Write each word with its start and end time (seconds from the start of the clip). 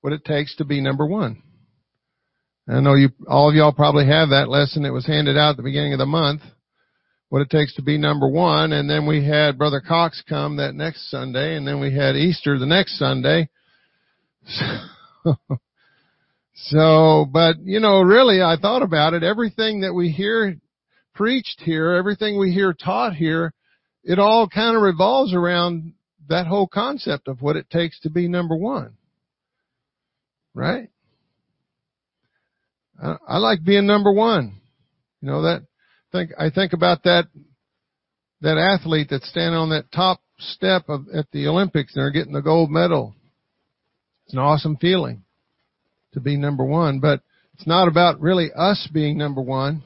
what 0.00 0.12
it 0.12 0.24
takes 0.24 0.56
to 0.56 0.64
be 0.64 0.80
number 0.80 1.06
one. 1.06 1.42
I 2.68 2.80
know 2.80 2.94
you, 2.94 3.10
all 3.28 3.48
of 3.48 3.54
y'all 3.54 3.72
probably 3.72 4.06
have 4.06 4.30
that 4.30 4.48
lesson. 4.48 4.84
that 4.84 4.92
was 4.92 5.06
handed 5.06 5.36
out 5.36 5.50
at 5.50 5.56
the 5.56 5.62
beginning 5.62 5.92
of 5.92 5.98
the 5.98 6.06
month. 6.06 6.42
What 7.28 7.42
it 7.42 7.50
takes 7.50 7.74
to 7.76 7.82
be 7.82 7.98
number 7.98 8.28
one. 8.28 8.72
And 8.72 8.88
then 8.88 9.06
we 9.06 9.24
had 9.24 9.58
Brother 9.58 9.80
Cox 9.86 10.22
come 10.28 10.56
that 10.56 10.74
next 10.74 11.10
Sunday 11.10 11.56
and 11.56 11.66
then 11.66 11.80
we 11.80 11.94
had 11.94 12.16
Easter 12.16 12.58
the 12.58 12.66
next 12.66 12.98
Sunday. 12.98 13.48
So, 16.64 17.26
but 17.30 17.56
you 17.62 17.80
know, 17.80 18.02
really 18.02 18.42
I 18.42 18.56
thought 18.60 18.82
about 18.82 19.14
it. 19.14 19.22
Everything 19.22 19.80
that 19.80 19.94
we 19.94 20.10
hear 20.10 20.56
preached 21.14 21.62
here, 21.64 21.92
everything 21.92 22.38
we 22.38 22.52
hear 22.52 22.74
taught 22.74 23.14
here, 23.14 23.54
it 24.04 24.18
all 24.18 24.48
kind 24.48 24.76
of 24.76 24.82
revolves 24.82 25.32
around 25.32 25.94
that 26.28 26.46
whole 26.46 26.68
concept 26.68 27.28
of 27.28 27.40
what 27.40 27.56
it 27.56 27.70
takes 27.70 27.98
to 28.00 28.10
be 28.10 28.28
number 28.28 28.54
one. 28.54 28.96
Right? 30.54 30.88
I, 33.02 33.16
I 33.26 33.38
like 33.38 33.64
being 33.64 33.86
number 33.86 34.12
one. 34.12 34.60
You 35.20 35.30
know 35.30 35.42
that 35.42 35.62
think 36.12 36.30
I 36.38 36.50
think 36.50 36.72
about 36.72 37.04
that 37.04 37.26
that 38.40 38.58
athlete 38.58 39.08
that's 39.10 39.28
standing 39.28 39.58
on 39.58 39.70
that 39.70 39.92
top 39.92 40.20
step 40.38 40.88
of 40.88 41.06
at 41.14 41.30
the 41.32 41.46
Olympics 41.46 41.94
and 41.94 42.02
they're 42.02 42.10
getting 42.10 42.32
the 42.32 42.42
gold 42.42 42.70
medal. 42.70 43.14
It's 44.24 44.34
an 44.34 44.40
awesome 44.40 44.76
feeling 44.76 45.24
to 46.12 46.20
be 46.20 46.36
number 46.36 46.64
one, 46.64 47.00
but 47.00 47.20
it's 47.54 47.66
not 47.66 47.88
about 47.88 48.20
really 48.20 48.50
us 48.56 48.88
being 48.92 49.18
number 49.18 49.42
one, 49.42 49.82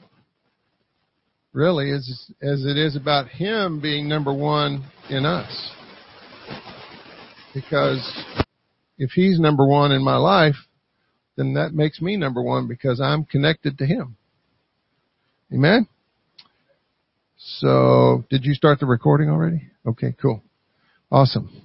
really, 1.51 1.91
as, 1.91 2.31
as 2.41 2.65
it 2.65 2.77
is 2.77 2.95
about 2.95 3.27
Him 3.27 3.81
being 3.81 4.07
number 4.07 4.33
one 4.33 4.85
in 5.09 5.25
us. 5.25 5.71
Because 7.53 8.01
if 8.97 9.11
He's 9.11 9.39
number 9.39 9.65
one 9.65 9.91
in 9.91 10.03
my 10.03 10.17
life, 10.17 10.55
then 11.35 11.53
that 11.53 11.73
makes 11.73 12.01
me 12.01 12.17
number 12.17 12.41
one 12.41 12.67
because 12.67 13.01
I'm 13.01 13.25
connected 13.25 13.77
to 13.77 13.85
Him. 13.85 14.17
Amen? 15.53 15.87
So, 17.37 18.25
did 18.29 18.45
you 18.45 18.53
start 18.53 18.79
the 18.79 18.85
recording 18.85 19.29
already? 19.29 19.63
Okay, 19.85 20.15
cool. 20.21 20.41
Awesome. 21.11 21.61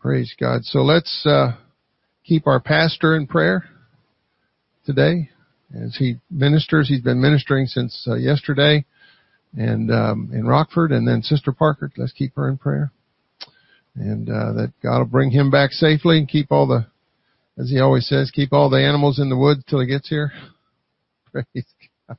Praise 0.00 0.34
God. 0.38 0.64
So 0.64 0.80
let's, 0.80 1.24
uh, 1.26 1.52
keep 2.30 2.46
our 2.46 2.60
pastor 2.60 3.16
in 3.16 3.26
prayer 3.26 3.64
today 4.86 5.28
as 5.74 5.96
he 5.96 6.16
ministers. 6.30 6.88
He's 6.88 7.00
been 7.00 7.20
ministering 7.20 7.66
since 7.66 8.06
uh, 8.08 8.14
yesterday 8.14 8.84
and 9.56 9.90
um, 9.90 10.30
in 10.32 10.46
Rockford, 10.46 10.92
and 10.92 11.08
then 11.08 11.22
Sister 11.22 11.50
Parker. 11.50 11.90
Let's 11.96 12.12
keep 12.12 12.36
her 12.36 12.48
in 12.48 12.56
prayer, 12.56 12.92
and 14.00 14.30
uh, 14.30 14.52
that 14.54 14.72
God 14.82 14.98
will 14.98 15.04
bring 15.04 15.30
him 15.30 15.50
back 15.50 15.72
safely 15.72 16.18
and 16.18 16.26
keep 16.26 16.50
all 16.50 16.66
the, 16.66 16.86
as 17.60 17.68
he 17.68 17.80
always 17.80 18.08
says, 18.08 18.30
keep 18.30 18.52
all 18.52 18.70
the 18.70 18.82
animals 18.82 19.18
in 19.18 19.28
the 19.28 19.36
woods 19.36 19.62
till 19.68 19.80
he 19.80 19.86
gets 19.86 20.08
here. 20.08 20.32
Praise 21.32 21.66
God. 22.08 22.16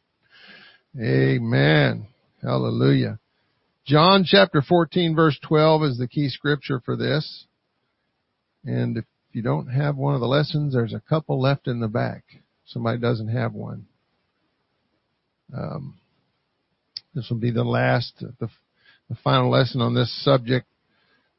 Amen. 0.99 2.07
Hallelujah. 2.41 3.17
John 3.85 4.23
chapter 4.25 4.61
14 4.61 5.15
verse 5.15 5.39
12 5.41 5.83
is 5.83 5.97
the 5.97 6.07
key 6.07 6.29
scripture 6.29 6.79
for 6.85 6.95
this. 6.95 7.45
And 8.63 8.97
if 8.97 9.05
you 9.31 9.41
don't 9.41 9.67
have 9.67 9.95
one 9.95 10.13
of 10.13 10.21
the 10.21 10.27
lessons, 10.27 10.73
there's 10.73 10.93
a 10.93 11.01
couple 11.09 11.41
left 11.41 11.67
in 11.67 11.79
the 11.79 11.87
back. 11.87 12.23
Somebody 12.65 12.99
doesn't 12.99 13.29
have 13.29 13.53
one. 13.53 13.87
Um, 15.57 15.95
this 17.15 17.27
will 17.29 17.39
be 17.39 17.51
the 17.51 17.63
last, 17.63 18.13
the, 18.39 18.49
the 19.09 19.17
final 19.23 19.49
lesson 19.49 19.81
on 19.81 19.95
this 19.95 20.23
subject 20.23 20.67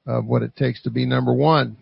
of 0.06 0.24
what 0.26 0.42
it 0.42 0.56
takes 0.56 0.82
to 0.82 0.90
be 0.90 1.06
number 1.06 1.32
one. 1.32 1.76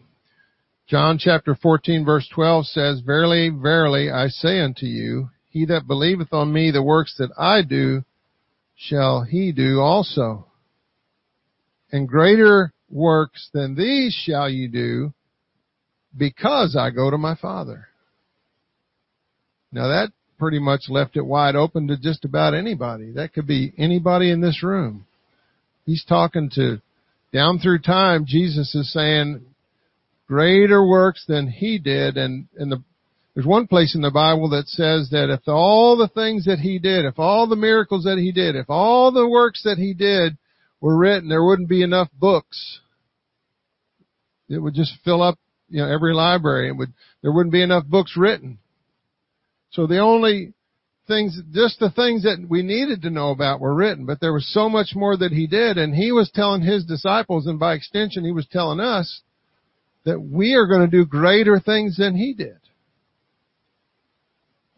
John 0.88 1.18
chapter 1.18 1.54
14 1.54 2.04
verse 2.04 2.28
12 2.34 2.66
says, 2.66 3.00
Verily, 3.00 3.48
verily, 3.48 4.10
I 4.10 4.28
say 4.28 4.60
unto 4.60 4.86
you, 4.86 5.30
he 5.48 5.64
that 5.66 5.86
believeth 5.86 6.32
on 6.32 6.52
me, 6.52 6.70
the 6.70 6.82
works 6.82 7.14
that 7.18 7.30
I 7.38 7.62
do, 7.62 8.04
shall 8.76 9.22
he 9.22 9.52
do 9.52 9.80
also. 9.80 10.46
And 11.92 12.08
greater 12.08 12.72
works 12.90 13.50
than 13.52 13.74
these 13.74 14.14
shall 14.14 14.48
ye 14.48 14.68
do, 14.68 15.12
because 16.16 16.76
I 16.76 16.90
go 16.90 17.10
to 17.10 17.18
my 17.18 17.34
Father. 17.34 17.88
Now 19.72 19.88
that 19.88 20.12
pretty 20.38 20.58
much 20.58 20.88
left 20.88 21.16
it 21.16 21.24
wide 21.24 21.54
open 21.54 21.86
to 21.88 21.96
just 21.96 22.24
about 22.24 22.54
anybody. 22.54 23.12
That 23.12 23.32
could 23.32 23.46
be 23.46 23.72
anybody 23.76 24.30
in 24.30 24.40
this 24.40 24.62
room. 24.62 25.06
He's 25.84 26.04
talking 26.04 26.50
to, 26.54 26.80
down 27.32 27.58
through 27.58 27.80
time, 27.80 28.24
Jesus 28.26 28.74
is 28.74 28.92
saying, 28.92 29.42
greater 30.26 30.86
works 30.86 31.24
than 31.26 31.48
he 31.48 31.78
did, 31.78 32.16
and, 32.16 32.46
and 32.56 32.70
the, 32.70 32.82
there's 33.34 33.46
one 33.46 33.66
place 33.66 33.94
in 33.94 34.00
the 34.00 34.10
Bible 34.10 34.50
that 34.50 34.68
says 34.68 35.08
that 35.10 35.32
if 35.32 35.40
all 35.46 35.96
the 35.96 36.08
things 36.08 36.44
that 36.44 36.58
he 36.58 36.78
did, 36.78 37.04
if 37.04 37.18
all 37.18 37.48
the 37.48 37.56
miracles 37.56 38.04
that 38.04 38.18
he 38.18 38.32
did, 38.32 38.56
if 38.56 38.68
all 38.68 39.12
the 39.12 39.28
works 39.28 39.62
that 39.64 39.78
he 39.78 39.94
did 39.94 40.36
were 40.80 40.96
written, 40.96 41.28
there 41.28 41.44
wouldn't 41.44 41.68
be 41.68 41.82
enough 41.82 42.08
books. 42.12 42.80
It 44.48 44.58
would 44.58 44.74
just 44.74 44.92
fill 45.04 45.22
up 45.22 45.38
you 45.68 45.80
know, 45.80 45.88
every 45.88 46.14
library. 46.14 46.68
It 46.68 46.76
would, 46.76 46.92
there 47.22 47.32
wouldn't 47.32 47.52
be 47.52 47.62
enough 47.62 47.86
books 47.86 48.16
written. 48.16 48.58
So 49.70 49.86
the 49.86 49.98
only 49.98 50.52
things, 51.10 51.38
just 51.52 51.80
the 51.80 51.90
things 51.90 52.22
that 52.22 52.46
we 52.48 52.62
needed 52.62 53.02
to 53.02 53.10
know 53.10 53.30
about 53.30 53.60
were 53.60 53.74
written, 53.74 54.06
but 54.06 54.20
there 54.20 54.32
was 54.32 54.50
so 54.52 54.68
much 54.68 54.92
more 54.94 55.16
that 55.16 55.32
he 55.32 55.46
did, 55.46 55.76
and 55.76 55.94
he 55.94 56.12
was 56.12 56.30
telling 56.32 56.62
his 56.62 56.84
disciples, 56.84 57.46
and 57.46 57.58
by 57.58 57.74
extension 57.74 58.24
he 58.24 58.32
was 58.32 58.46
telling 58.50 58.80
us, 58.80 59.20
that 60.04 60.20
we 60.20 60.54
are 60.54 60.66
going 60.66 60.88
to 60.88 60.96
do 60.96 61.04
greater 61.04 61.60
things 61.60 61.96
than 61.96 62.14
he 62.16 62.32
did. 62.32 62.58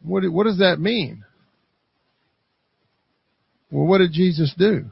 What, 0.03 0.25
what 0.33 0.45
does 0.45 0.59
that 0.59 0.81
mean? 0.81 1.25
Well, 3.71 3.87
what 3.87 3.99
did 3.99 4.13
Jesus 4.13 4.53
do? 4.59 4.87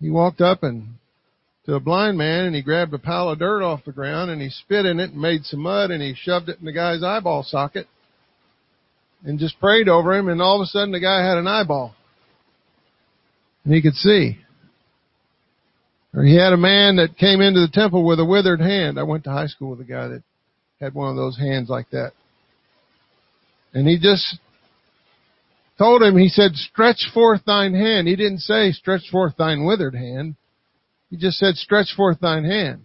He 0.00 0.10
walked 0.10 0.40
up 0.40 0.62
and 0.62 0.94
to 1.66 1.74
a 1.74 1.80
blind 1.80 2.18
man 2.18 2.46
and 2.46 2.54
he 2.54 2.62
grabbed 2.62 2.92
a 2.94 2.98
pile 2.98 3.28
of 3.28 3.38
dirt 3.38 3.62
off 3.62 3.84
the 3.84 3.92
ground 3.92 4.30
and 4.30 4.40
he 4.40 4.50
spit 4.50 4.86
in 4.86 4.98
it 4.98 5.12
and 5.12 5.20
made 5.20 5.44
some 5.44 5.60
mud 5.60 5.90
and 5.90 6.02
he 6.02 6.14
shoved 6.14 6.48
it 6.48 6.58
in 6.58 6.64
the 6.64 6.72
guy's 6.72 7.02
eyeball 7.02 7.42
socket 7.42 7.86
and 9.24 9.38
just 9.38 9.58
prayed 9.60 9.88
over 9.88 10.14
him 10.14 10.28
and 10.28 10.40
all 10.40 10.60
of 10.60 10.64
a 10.64 10.66
sudden 10.66 10.92
the 10.92 11.00
guy 11.00 11.26
had 11.26 11.38
an 11.38 11.46
eyeball. 11.46 11.94
And 13.64 13.74
he 13.74 13.82
could 13.82 13.94
see. 13.94 14.38
Or 16.14 16.24
he 16.24 16.36
had 16.36 16.52
a 16.52 16.56
man 16.56 16.96
that 16.96 17.16
came 17.18 17.40
into 17.40 17.60
the 17.60 17.70
temple 17.72 18.04
with 18.04 18.18
a 18.18 18.24
withered 18.24 18.60
hand. 18.60 18.98
I 18.98 19.04
went 19.04 19.24
to 19.24 19.30
high 19.30 19.46
school 19.46 19.70
with 19.70 19.80
a 19.80 19.84
guy 19.84 20.08
that 20.08 20.22
had 20.80 20.94
one 20.94 21.10
of 21.10 21.16
those 21.16 21.38
hands 21.38 21.68
like 21.68 21.90
that. 21.90 22.12
And 23.72 23.86
he 23.86 23.98
just 23.98 24.38
told 25.78 26.02
him, 26.02 26.18
he 26.18 26.28
said, 26.28 26.54
stretch 26.54 27.10
forth 27.14 27.42
thine 27.46 27.74
hand. 27.74 28.08
He 28.08 28.16
didn't 28.16 28.40
say, 28.40 28.72
stretch 28.72 29.08
forth 29.10 29.36
thine 29.36 29.64
withered 29.64 29.94
hand. 29.94 30.34
He 31.10 31.16
just 31.16 31.38
said, 31.38 31.54
stretch 31.56 31.94
forth 31.96 32.18
thine 32.20 32.44
hand. 32.44 32.82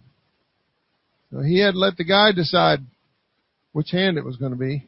So 1.32 1.40
he 1.40 1.58
had 1.58 1.74
let 1.74 1.96
the 1.96 2.04
guy 2.04 2.32
decide 2.32 2.80
which 3.72 3.90
hand 3.90 4.18
it 4.18 4.24
was 4.24 4.36
going 4.36 4.52
to 4.52 4.58
be. 4.58 4.86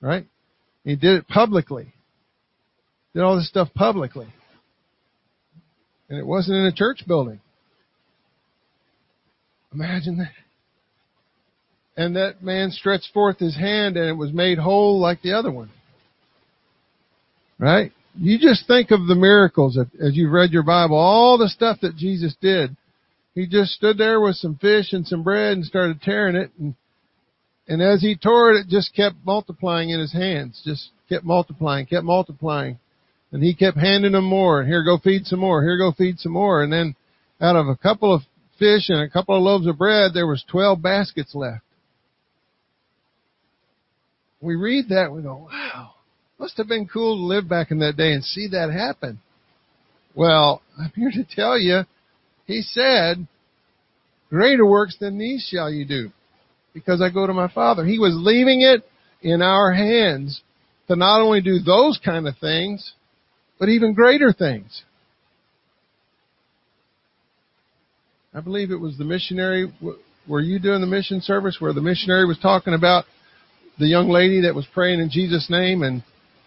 Right? 0.00 0.26
He 0.86 0.94
did 0.96 1.16
it 1.16 1.28
publicly. 1.28 1.92
Did 3.12 3.22
all 3.22 3.36
this 3.36 3.48
stuff 3.48 3.68
publicly. 3.74 4.28
And 6.08 6.18
it 6.18 6.24
wasn't 6.24 6.58
in 6.58 6.66
a 6.66 6.72
church 6.72 7.02
building. 7.06 7.40
Imagine 9.74 10.18
that. 10.18 10.30
And 11.96 12.16
that 12.16 12.42
man 12.42 12.70
stretched 12.70 13.08
forth 13.12 13.38
his 13.38 13.56
hand 13.56 13.96
and 13.96 14.08
it 14.08 14.16
was 14.16 14.32
made 14.32 14.58
whole 14.58 15.00
like 15.00 15.20
the 15.22 15.32
other 15.32 15.50
one. 15.50 15.70
Right? 17.58 17.92
you 18.18 18.38
just 18.38 18.66
think 18.66 18.90
of 18.90 19.06
the 19.06 19.14
miracles 19.14 19.78
as 19.78 20.16
you've 20.16 20.32
read 20.32 20.50
your 20.50 20.62
Bible, 20.62 20.96
all 20.96 21.36
the 21.36 21.48
stuff 21.48 21.78
that 21.82 21.96
Jesus 21.96 22.34
did. 22.40 22.76
He 23.34 23.46
just 23.46 23.72
stood 23.72 23.98
there 23.98 24.20
with 24.20 24.36
some 24.36 24.56
fish 24.56 24.92
and 24.92 25.06
some 25.06 25.22
bread 25.22 25.52
and 25.52 25.64
started 25.64 26.00
tearing 26.00 26.36
it 26.36 26.50
and 26.58 26.74
and 27.68 27.82
as 27.82 28.00
he 28.00 28.16
tore 28.16 28.52
it, 28.52 28.60
it 28.60 28.68
just 28.68 28.94
kept 28.94 29.16
multiplying 29.24 29.90
in 29.90 29.98
his 29.98 30.12
hands, 30.12 30.62
just 30.64 30.90
kept 31.08 31.24
multiplying, 31.24 31.86
kept 31.86 32.04
multiplying. 32.04 32.78
And 33.32 33.42
he 33.42 33.54
kept 33.54 33.76
handing 33.76 34.12
them 34.12 34.24
more. 34.24 34.64
Here, 34.64 34.84
go 34.84 34.98
feed 34.98 35.26
some 35.26 35.40
more. 35.40 35.62
Here, 35.62 35.76
go 35.76 35.92
feed 35.92 36.20
some 36.20 36.32
more. 36.32 36.62
And 36.62 36.72
then 36.72 36.94
out 37.40 37.56
of 37.56 37.66
a 37.66 37.76
couple 37.76 38.14
of 38.14 38.22
fish 38.58 38.88
and 38.88 39.00
a 39.00 39.10
couple 39.10 39.36
of 39.36 39.42
loaves 39.42 39.66
of 39.66 39.78
bread, 39.78 40.12
there 40.14 40.28
was 40.28 40.44
12 40.48 40.80
baskets 40.80 41.34
left. 41.34 41.62
We 44.40 44.54
read 44.54 44.90
that, 44.90 45.12
we 45.12 45.22
go, 45.22 45.48
wow. 45.50 45.94
Must 46.38 46.56
have 46.58 46.68
been 46.68 46.86
cool 46.86 47.16
to 47.16 47.22
live 47.22 47.48
back 47.48 47.70
in 47.70 47.80
that 47.80 47.96
day 47.96 48.12
and 48.12 48.22
see 48.22 48.48
that 48.48 48.70
happen. 48.70 49.18
Well, 50.14 50.62
I'm 50.78 50.92
here 50.94 51.10
to 51.10 51.24
tell 51.24 51.58
you, 51.58 51.82
he 52.46 52.62
said, 52.62 53.26
greater 54.30 54.64
works 54.64 54.96
than 55.00 55.18
these 55.18 55.48
shall 55.50 55.70
you 55.70 55.84
do 55.84 56.12
because 56.76 57.00
I 57.00 57.08
go 57.08 57.26
to 57.26 57.32
my 57.32 57.48
Father. 57.48 57.86
He 57.86 57.98
was 57.98 58.12
leaving 58.14 58.60
it 58.60 58.82
in 59.22 59.40
our 59.40 59.72
hands 59.72 60.42
to 60.88 60.94
not 60.94 61.22
only 61.22 61.40
do 61.40 61.58
those 61.58 61.98
kind 62.04 62.28
of 62.28 62.36
things, 62.36 62.92
but 63.58 63.70
even 63.70 63.94
greater 63.94 64.30
things. 64.30 64.82
I 68.34 68.40
believe 68.40 68.70
it 68.70 68.78
was 68.78 68.98
the 68.98 69.04
missionary 69.04 69.72
were 70.28 70.40
you 70.40 70.58
doing 70.58 70.82
the 70.82 70.86
mission 70.86 71.22
service 71.22 71.56
where 71.60 71.72
the 71.72 71.80
missionary 71.80 72.26
was 72.26 72.38
talking 72.40 72.74
about 72.74 73.06
the 73.78 73.86
young 73.86 74.10
lady 74.10 74.42
that 74.42 74.54
was 74.54 74.66
praying 74.74 75.00
in 75.00 75.08
Jesus' 75.08 75.48
name 75.48 75.82
and 75.82 76.02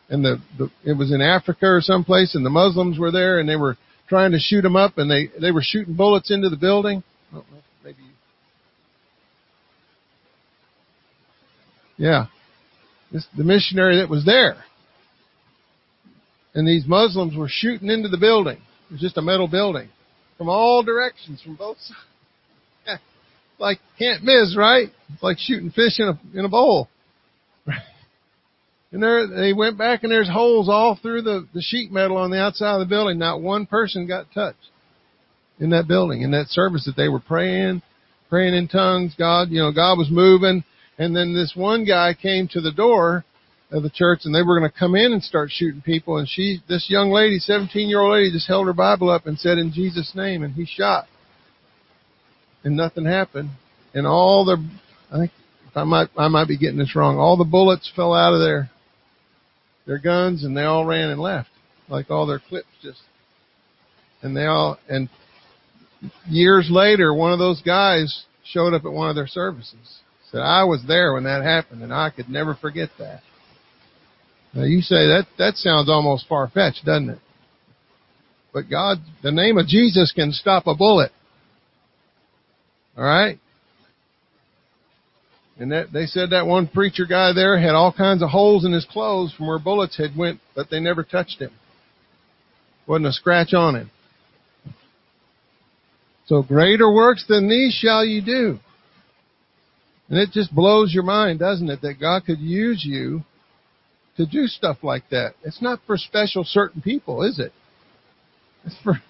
and 0.09 0.23
the, 0.23 0.37
the 0.59 0.69
it 0.85 0.95
was 0.95 1.11
in 1.11 1.21
Africa 1.21 1.65
or 1.65 1.81
someplace 1.81 2.35
and 2.35 2.45
the 2.45 2.51
Muslims 2.51 2.99
were 2.99 3.11
there 3.11 3.39
and 3.39 3.49
they 3.49 3.55
were 3.55 3.77
trying 4.07 4.31
to 4.33 4.39
shoot 4.39 4.61
them 4.61 4.75
up 4.75 4.99
and 4.99 5.09
they 5.09 5.31
they 5.41 5.49
were 5.49 5.63
shooting 5.63 5.95
bullets 5.95 6.29
into 6.29 6.49
the 6.49 6.57
building. 6.57 7.01
Yeah, 11.99 12.27
this 13.11 13.27
the 13.37 13.43
missionary 13.43 13.97
that 13.97 14.09
was 14.09 14.25
there, 14.25 14.63
and 16.55 16.67
these 16.67 16.87
Muslims 16.87 17.35
were 17.35 17.49
shooting 17.49 17.89
into 17.89 18.07
the 18.07 18.17
building. 18.17 18.57
It 18.89 18.93
was 18.93 19.01
just 19.01 19.17
a 19.17 19.21
metal 19.21 19.47
building 19.47 19.89
from 20.37 20.47
all 20.49 20.81
directions, 20.81 21.41
from 21.41 21.55
both 21.55 21.77
sides. 21.79 23.01
like 23.59 23.79
can't 23.99 24.23
miss, 24.23 24.55
right? 24.57 24.87
It's 25.13 25.21
like 25.21 25.37
shooting 25.39 25.71
fish 25.71 25.99
in 25.99 26.07
a 26.07 26.39
in 26.39 26.45
a 26.45 26.49
bowl. 26.49 26.87
And 28.91 29.03
there, 29.03 29.27
they 29.27 29.53
went 29.53 29.77
back 29.77 30.01
and 30.01 30.11
there's 30.11 30.27
holes 30.27 30.67
all 30.67 30.97
through 30.99 31.21
the, 31.21 31.47
the 31.53 31.61
sheet 31.61 31.91
metal 31.91 32.17
on 32.17 32.31
the 32.31 32.39
outside 32.39 32.73
of 32.73 32.79
the 32.79 32.89
building. 32.89 33.19
Not 33.19 33.39
one 33.39 33.67
person 33.67 34.07
got 34.07 34.31
touched 34.33 34.57
in 35.59 35.69
that 35.69 35.87
building, 35.87 36.23
in 36.23 36.31
that 36.31 36.47
service 36.47 36.85
that 36.85 36.95
they 36.97 37.07
were 37.07 37.19
praying, 37.19 37.83
praying 38.29 38.55
in 38.55 38.67
tongues. 38.67 39.13
God, 39.15 39.49
you 39.51 39.59
know, 39.59 39.71
God 39.71 39.99
was 39.99 40.09
moving. 40.09 40.63
And 40.99 41.15
then 41.15 41.33
this 41.33 41.53
one 41.55 41.85
guy 41.85 42.13
came 42.13 42.47
to 42.49 42.61
the 42.61 42.73
door 42.73 43.23
of 43.71 43.83
the 43.83 43.89
church 43.89 44.21
and 44.25 44.35
they 44.35 44.41
were 44.41 44.59
going 44.59 44.69
to 44.69 44.77
come 44.77 44.95
in 44.95 45.13
and 45.13 45.23
start 45.23 45.49
shooting 45.51 45.81
people. 45.81 46.17
And 46.17 46.27
she, 46.27 46.59
this 46.67 46.87
young 46.89 47.09
lady, 47.09 47.39
17 47.39 47.87
year 47.87 48.01
old 48.01 48.13
lady 48.13 48.31
just 48.31 48.47
held 48.47 48.67
her 48.67 48.73
Bible 48.73 49.09
up 49.09 49.25
and 49.25 49.39
said 49.39 49.57
in 49.57 49.71
Jesus 49.71 50.11
name 50.13 50.43
and 50.43 50.53
he 50.53 50.65
shot. 50.65 51.05
And 52.63 52.75
nothing 52.75 53.05
happened. 53.05 53.51
And 53.93 54.05
all 54.05 54.43
the, 54.43 54.57
I 55.11 55.19
think, 55.19 55.31
I 55.73 55.85
might, 55.85 56.09
I 56.17 56.27
might 56.27 56.47
be 56.47 56.57
getting 56.57 56.77
this 56.77 56.95
wrong. 56.95 57.17
All 57.17 57.37
the 57.37 57.45
bullets 57.45 57.91
fell 57.95 58.13
out 58.13 58.33
of 58.33 58.41
their 58.41 58.69
their 59.89 59.97
guns 59.97 60.43
and 60.43 60.55
they 60.55 60.63
all 60.63 60.85
ran 60.85 61.09
and 61.09 61.19
left. 61.19 61.49
Like 61.87 62.11
all 62.11 62.27
their 62.27 62.39
clips 62.39 62.67
just, 62.83 62.99
and 64.21 64.37
they 64.37 64.45
all, 64.45 64.77
and 64.87 65.09
years 66.27 66.69
later, 66.69 67.11
one 67.11 67.33
of 67.33 67.39
those 67.39 67.63
guys 67.63 68.25
showed 68.43 68.75
up 68.75 68.85
at 68.85 68.91
one 68.91 69.09
of 69.09 69.15
their 69.15 69.25
services. 69.25 70.01
Said, 70.31 70.41
I 70.41 70.63
was 70.63 70.83
there 70.87 71.13
when 71.13 71.23
that 71.23 71.43
happened 71.43 71.81
and 71.81 71.93
I 71.93 72.11
could 72.11 72.29
never 72.29 72.55
forget 72.55 72.89
that. 72.99 73.21
Now 74.53 74.63
you 74.63 74.81
say 74.81 75.07
that, 75.07 75.27
that 75.37 75.55
sounds 75.55 75.89
almost 75.89 76.27
far-fetched, 76.27 76.85
doesn't 76.85 77.09
it? 77.09 77.19
But 78.53 78.69
God, 78.69 78.97
the 79.21 79.31
name 79.31 79.57
of 79.57 79.67
Jesus 79.67 80.11
can 80.11 80.31
stop 80.31 80.67
a 80.67 80.75
bullet. 80.75 81.11
Alright? 82.97 83.39
And 85.59 85.71
that, 85.71 85.91
they 85.91 86.05
said 86.05 86.29
that 86.29 86.45
one 86.45 86.67
preacher 86.67 87.05
guy 87.07 87.33
there 87.33 87.59
had 87.59 87.75
all 87.75 87.91
kinds 87.91 88.23
of 88.23 88.29
holes 88.29 88.65
in 88.65 88.71
his 88.71 88.85
clothes 88.85 89.33
from 89.33 89.47
where 89.47 89.59
bullets 89.59 89.97
had 89.97 90.15
went, 90.15 90.39
but 90.55 90.69
they 90.69 90.79
never 90.79 91.03
touched 91.03 91.39
him. 91.39 91.51
Wasn't 92.87 93.07
a 93.07 93.13
scratch 93.13 93.53
on 93.53 93.75
him. 93.75 93.91
So 96.27 96.43
greater 96.43 96.91
works 96.91 97.25
than 97.27 97.49
these 97.49 97.73
shall 97.73 98.05
you 98.05 98.21
do. 98.21 98.59
And 100.09 100.17
it 100.17 100.31
just 100.31 100.53
blows 100.53 100.93
your 100.93 101.03
mind, 101.03 101.39
doesn't 101.39 101.69
it, 101.69 101.81
that 101.81 101.99
God 101.99 102.25
could 102.25 102.39
use 102.39 102.83
you 102.83 103.23
to 104.17 104.25
do 104.25 104.47
stuff 104.47 104.77
like 104.83 105.03
that. 105.11 105.35
It's 105.43 105.61
not 105.61 105.79
for 105.85 105.97
special 105.97 106.43
certain 106.43 106.81
people, 106.81 107.23
is 107.23 107.39
it? 107.39 107.53
It's 108.65 108.75
for, 108.83 109.01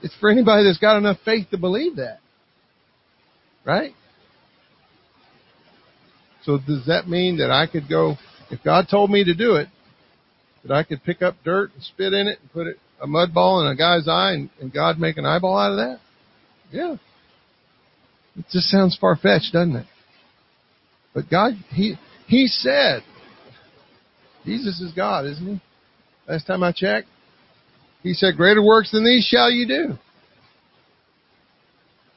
it's 0.00 0.14
for 0.20 0.30
anybody 0.30 0.64
that's 0.64 0.78
got 0.78 0.96
enough 0.96 1.18
faith 1.24 1.48
to 1.50 1.58
believe 1.58 1.96
that. 1.96 2.20
Right? 3.64 3.92
So 6.44 6.58
does 6.58 6.86
that 6.86 7.08
mean 7.08 7.38
that 7.38 7.50
I 7.50 7.66
could 7.66 7.88
go, 7.88 8.16
if 8.50 8.62
God 8.64 8.86
told 8.90 9.10
me 9.10 9.24
to 9.24 9.34
do 9.34 9.56
it, 9.56 9.68
that 10.64 10.72
I 10.72 10.84
could 10.84 11.02
pick 11.02 11.22
up 11.22 11.36
dirt 11.44 11.72
and 11.74 11.82
spit 11.82 12.12
in 12.12 12.28
it 12.28 12.38
and 12.40 12.52
put 12.52 12.66
it, 12.68 12.76
a 13.00 13.06
mud 13.06 13.34
ball 13.34 13.60
in 13.60 13.66
a 13.66 13.76
guy's 13.76 14.06
eye 14.06 14.32
and, 14.32 14.50
and 14.60 14.72
God 14.72 14.98
make 14.98 15.16
an 15.16 15.26
eyeball 15.26 15.58
out 15.58 15.72
of 15.72 15.76
that? 15.78 15.98
Yeah. 16.70 16.96
It 18.36 18.44
just 18.50 18.68
sounds 18.68 18.96
far 18.98 19.16
fetched, 19.16 19.52
doesn't 19.52 19.76
it? 19.76 19.86
But 21.14 21.28
God, 21.30 21.52
He, 21.70 21.96
He 22.26 22.46
said, 22.46 23.02
Jesus 24.44 24.80
is 24.80 24.92
God, 24.92 25.26
isn't 25.26 25.46
He? 25.46 25.60
Last 26.28 26.46
time 26.46 26.62
I 26.62 26.72
checked, 26.72 27.08
He 28.02 28.14
said, 28.14 28.36
greater 28.36 28.62
works 28.62 28.90
than 28.90 29.04
these 29.04 29.24
shall 29.24 29.50
you 29.50 29.66
do. 29.66 29.98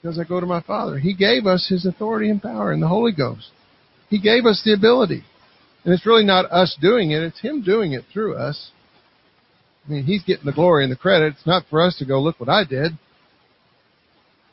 Because 0.01 0.19
I 0.19 0.23
go 0.23 0.39
to 0.39 0.45
my 0.45 0.61
Father. 0.61 0.99
He 0.99 1.15
gave 1.15 1.45
us 1.45 1.67
His 1.69 1.85
authority 1.85 2.29
and 2.29 2.41
power 2.41 2.71
in 2.71 2.79
the 2.79 2.87
Holy 2.87 3.11
Ghost. 3.11 3.49
He 4.09 4.19
gave 4.19 4.45
us 4.45 4.61
the 4.63 4.73
ability. 4.73 5.23
And 5.83 5.93
it's 5.93 6.05
really 6.05 6.25
not 6.25 6.45
us 6.51 6.77
doing 6.79 7.11
it, 7.11 7.23
it's 7.23 7.41
Him 7.41 7.63
doing 7.63 7.93
it 7.93 8.05
through 8.13 8.35
us. 8.35 8.71
I 9.85 9.91
mean, 9.91 10.03
He's 10.03 10.23
getting 10.23 10.45
the 10.45 10.53
glory 10.53 10.83
and 10.83 10.91
the 10.91 10.97
credit. 10.97 11.33
It's 11.33 11.47
not 11.47 11.65
for 11.69 11.81
us 11.81 11.97
to 11.97 12.05
go, 12.05 12.21
look 12.21 12.39
what 12.39 12.49
I 12.49 12.63
did. 12.63 12.93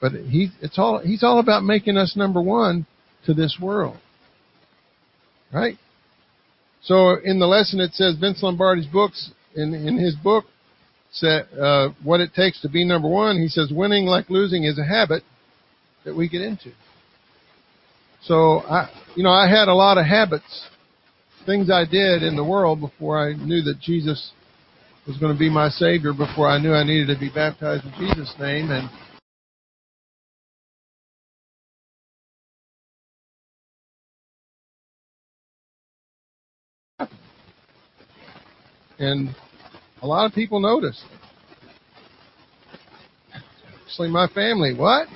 But 0.01 0.13
he, 0.13 0.49
it's 0.61 0.79
all, 0.79 0.99
He's 0.99 1.23
all 1.23 1.39
about 1.39 1.63
making 1.63 1.97
us 1.97 2.17
number 2.17 2.43
one 2.43 2.87
to 3.27 3.35
this 3.35 3.57
world. 3.61 3.99
Right? 5.53 5.77
So 6.83 7.17
in 7.23 7.39
the 7.39 7.47
lesson 7.47 7.81
it 7.81 7.93
says 7.93 8.17
Vince 8.19 8.43
Lombardi's 8.43 8.87
books, 8.87 9.31
in, 9.55 9.75
in 9.75 9.99
his 9.99 10.15
book, 10.17 10.45
said, 11.13 11.47
uh, 11.61 11.91
what 12.03 12.21
it 12.21 12.33
takes 12.35 12.61
to 12.63 12.69
be 12.69 12.85
number 12.85 13.09
one, 13.09 13.39
he 13.39 13.49
says 13.49 13.71
winning 13.71 14.07
like 14.07 14.31
losing 14.31 14.65
is 14.65 14.79
a 14.79 14.85
habit 14.85 15.23
that 16.05 16.17
we 16.17 16.29
get 16.29 16.41
into. 16.41 16.73
So 18.23 18.61
I, 18.61 18.89
you 19.15 19.23
know, 19.23 19.31
I 19.31 19.49
had 19.49 19.69
a 19.69 19.75
lot 19.75 19.99
of 19.99 20.07
habits, 20.07 20.69
things 21.45 21.71
I 21.71 21.85
did 21.85 22.23
in 22.23 22.35
the 22.37 22.45
world 22.45 22.81
before 22.81 23.19
I 23.19 23.35
knew 23.35 23.63
that 23.63 23.81
Jesus 23.81 24.33
was 25.07 25.19
going 25.19 25.33
to 25.33 25.39
be 25.39 25.51
my 25.51 25.69
Savior, 25.69 26.13
before 26.13 26.49
I 26.49 26.59
knew 26.59 26.73
I 26.73 26.85
needed 26.85 27.13
to 27.13 27.21
be 27.21 27.29
baptized 27.29 27.85
in 27.85 27.93
Jesus' 27.99 28.33
name, 28.39 28.71
and 28.71 28.89
and 38.99 39.35
a 40.03 40.07
lot 40.07 40.27
of 40.27 40.33
people 40.33 40.61
noticed. 40.61 41.03
Especially 43.87 44.11
my 44.11 44.27
family. 44.29 44.75
What? 44.75 45.09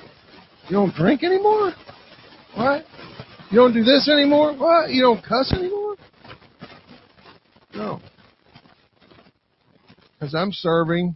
You 0.69 0.75
don't 0.75 0.93
drink 0.93 1.23
anymore? 1.23 1.73
What? 2.55 2.85
You 3.49 3.57
don't 3.57 3.73
do 3.73 3.83
this 3.83 4.09
anymore? 4.11 4.55
What? 4.55 4.89
You 4.89 5.01
don't 5.01 5.23
cuss 5.23 5.53
anymore? 5.53 5.95
No. 7.73 8.01
Because 10.19 10.35
I'm 10.35 10.51
serving 10.51 11.15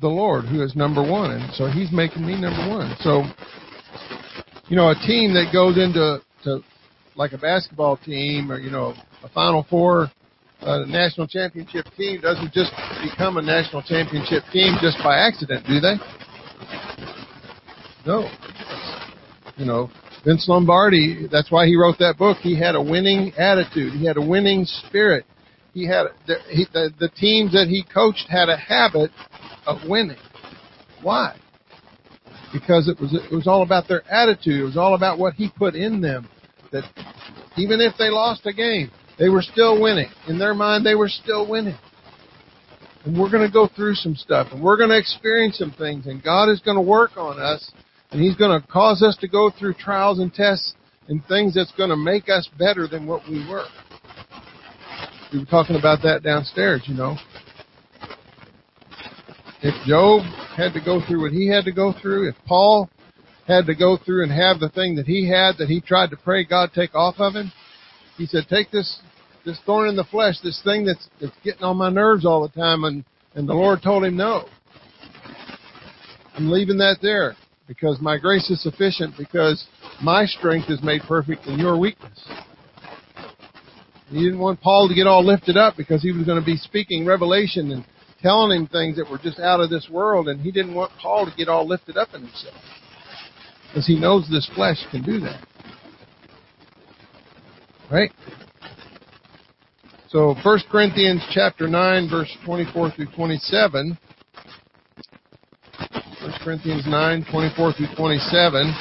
the 0.00 0.08
Lord 0.08 0.44
who 0.44 0.62
is 0.62 0.76
number 0.76 1.02
one. 1.02 1.30
And 1.30 1.52
so 1.54 1.66
he's 1.66 1.90
making 1.90 2.26
me 2.26 2.40
number 2.40 2.68
one. 2.68 2.94
So, 3.00 3.22
you 4.68 4.76
know, 4.76 4.90
a 4.90 4.94
team 4.94 5.34
that 5.34 5.50
goes 5.52 5.76
into 5.78 6.20
to 6.44 6.60
like 7.16 7.32
a 7.32 7.38
basketball 7.38 7.96
team 7.96 8.50
or, 8.50 8.58
you 8.58 8.70
know, 8.70 8.94
a 9.22 9.28
Final 9.30 9.66
Four 9.68 10.10
uh, 10.64 10.84
national 10.86 11.26
championship 11.26 11.86
team 11.96 12.20
doesn't 12.20 12.52
just 12.52 12.72
become 13.02 13.36
a 13.36 13.42
national 13.42 13.82
championship 13.82 14.42
team 14.52 14.76
just 14.80 14.96
by 15.02 15.18
accident, 15.18 15.66
do 15.66 15.80
they? 15.80 15.96
No. 18.06 18.28
You 19.56 19.66
know, 19.66 19.90
Vince 20.24 20.48
Lombardi, 20.48 21.28
that's 21.30 21.50
why 21.50 21.66
he 21.66 21.76
wrote 21.76 21.98
that 21.98 22.16
book. 22.18 22.38
He 22.38 22.58
had 22.58 22.74
a 22.74 22.82
winning 22.82 23.32
attitude. 23.38 23.92
He 23.92 24.06
had 24.06 24.16
a 24.16 24.26
winning 24.26 24.64
spirit. 24.64 25.26
He 25.74 25.86
had 25.86 26.06
the, 26.26 26.36
he, 26.48 26.66
the, 26.72 26.90
the 26.98 27.08
teams 27.10 27.52
that 27.52 27.66
he 27.68 27.84
coached 27.84 28.26
had 28.28 28.48
a 28.48 28.56
habit 28.56 29.10
of 29.66 29.78
winning. 29.88 30.16
Why? 31.02 31.36
Because 32.52 32.88
it 32.88 33.00
was 33.00 33.12
it 33.12 33.34
was 33.34 33.46
all 33.46 33.62
about 33.62 33.88
their 33.88 34.02
attitude. 34.10 34.60
It 34.60 34.64
was 34.64 34.76
all 34.76 34.94
about 34.94 35.18
what 35.18 35.34
he 35.34 35.50
put 35.50 35.74
in 35.74 36.00
them. 36.00 36.28
That 36.72 36.84
even 37.56 37.80
if 37.80 37.94
they 37.98 38.08
lost 38.08 38.46
a 38.46 38.52
game, 38.52 38.90
they 39.18 39.28
were 39.28 39.42
still 39.42 39.80
winning. 39.80 40.08
In 40.28 40.38
their 40.38 40.54
mind, 40.54 40.84
they 40.84 40.94
were 40.94 41.08
still 41.08 41.48
winning. 41.48 41.78
And 43.04 43.18
we're 43.18 43.30
going 43.30 43.46
to 43.46 43.52
go 43.52 43.68
through 43.74 43.94
some 43.94 44.14
stuff, 44.14 44.48
and 44.50 44.62
we're 44.62 44.78
going 44.78 44.88
to 44.90 44.98
experience 44.98 45.58
some 45.58 45.72
things, 45.72 46.06
and 46.06 46.22
God 46.22 46.48
is 46.48 46.60
going 46.60 46.76
to 46.76 46.82
work 46.82 47.16
on 47.16 47.38
us 47.38 47.70
and 48.14 48.22
He's 48.22 48.36
going 48.36 48.60
to 48.60 48.66
cause 48.68 49.02
us 49.02 49.16
to 49.16 49.28
go 49.28 49.50
through 49.50 49.74
trials 49.74 50.20
and 50.20 50.32
tests 50.32 50.74
and 51.08 51.20
things 51.26 51.54
that's 51.54 51.72
going 51.72 51.90
to 51.90 51.96
make 51.96 52.28
us 52.28 52.48
better 52.56 52.86
than 52.86 53.06
what 53.06 53.28
we 53.28 53.44
were. 53.48 53.66
We 55.32 55.40
were 55.40 55.46
talking 55.46 55.74
about 55.74 56.00
that 56.02 56.22
downstairs, 56.22 56.82
you 56.86 56.94
know. 56.94 57.16
If 59.62 59.74
Job 59.84 60.22
had 60.56 60.74
to 60.74 60.80
go 60.80 61.00
through 61.04 61.22
what 61.22 61.32
he 61.32 61.48
had 61.48 61.64
to 61.64 61.72
go 61.72 61.92
through, 62.00 62.28
if 62.28 62.36
Paul 62.46 62.88
had 63.48 63.66
to 63.66 63.74
go 63.74 63.98
through 63.98 64.22
and 64.22 64.30
have 64.30 64.60
the 64.60 64.68
thing 64.68 64.94
that 64.94 65.06
he 65.06 65.28
had 65.28 65.56
that 65.58 65.68
he 65.68 65.80
tried 65.80 66.10
to 66.10 66.16
pray 66.16 66.44
God 66.44 66.70
take 66.72 66.94
off 66.94 67.16
of 67.18 67.34
him, 67.34 67.50
he 68.16 68.26
said, 68.26 68.44
take 68.48 68.70
this, 68.70 69.00
this 69.44 69.58
thorn 69.66 69.88
in 69.88 69.96
the 69.96 70.04
flesh, 70.04 70.36
this 70.42 70.60
thing 70.62 70.84
that's, 70.84 71.08
that's 71.20 71.36
getting 71.42 71.62
on 71.62 71.76
my 71.76 71.90
nerves 71.90 72.24
all 72.24 72.42
the 72.42 72.60
time, 72.60 72.84
and, 72.84 73.04
and 73.34 73.48
the 73.48 73.54
Lord 73.54 73.82
told 73.82 74.04
him 74.04 74.16
no. 74.16 74.46
I'm 76.34 76.50
leaving 76.50 76.78
that 76.78 76.98
there. 77.00 77.36
because 77.66 77.98
my 78.00 78.18
grace 78.18 78.50
is 78.50 78.62
sufficient 78.62 79.14
because 79.16 79.66
my 80.02 80.26
strength 80.26 80.70
is 80.70 80.82
made 80.82 81.02
perfect 81.02 81.46
in 81.46 81.58
your 81.58 81.78
weakness. 81.78 82.26
He 84.10 84.22
didn't 84.22 84.38
want 84.38 84.60
Paul 84.60 84.88
to 84.88 84.94
get 84.94 85.06
all 85.06 85.24
lifted 85.24 85.56
up 85.56 85.76
because 85.76 86.02
he 86.02 86.12
was 86.12 86.26
going 86.26 86.38
to 86.38 86.44
be 86.44 86.56
speaking 86.56 87.06
revelation 87.06 87.72
and 87.72 87.84
telling 88.22 88.60
him 88.60 88.66
things 88.66 88.96
that 88.96 89.10
were 89.10 89.18
just 89.18 89.38
out 89.38 89.60
of 89.60 89.70
this 89.70 89.88
world 89.90 90.28
and 90.28 90.40
he 90.40 90.50
didn't 90.50 90.74
want 90.74 90.92
Paul 91.00 91.24
to 91.26 91.32
get 91.36 91.48
all 91.48 91.66
lifted 91.66 91.96
up 91.96 92.08
in 92.14 92.22
himself. 92.22 92.54
Because 93.68 93.86
he 93.86 93.98
knows 93.98 94.28
this 94.30 94.48
flesh 94.54 94.78
can 94.90 95.02
do 95.02 95.20
that. 95.20 95.46
Right? 97.90 98.10
So 100.08 100.34
1 100.42 100.58
Corinthians 100.70 101.22
chapter 101.32 101.68
9 101.68 102.08
verse 102.10 102.36
24 102.44 102.92
through 102.92 103.08
27 103.16 103.98
1 106.24 106.32
Corinthians 106.42 106.84
9, 106.86 107.26
24 107.30 107.72
through 107.74 107.94
27 107.98 108.74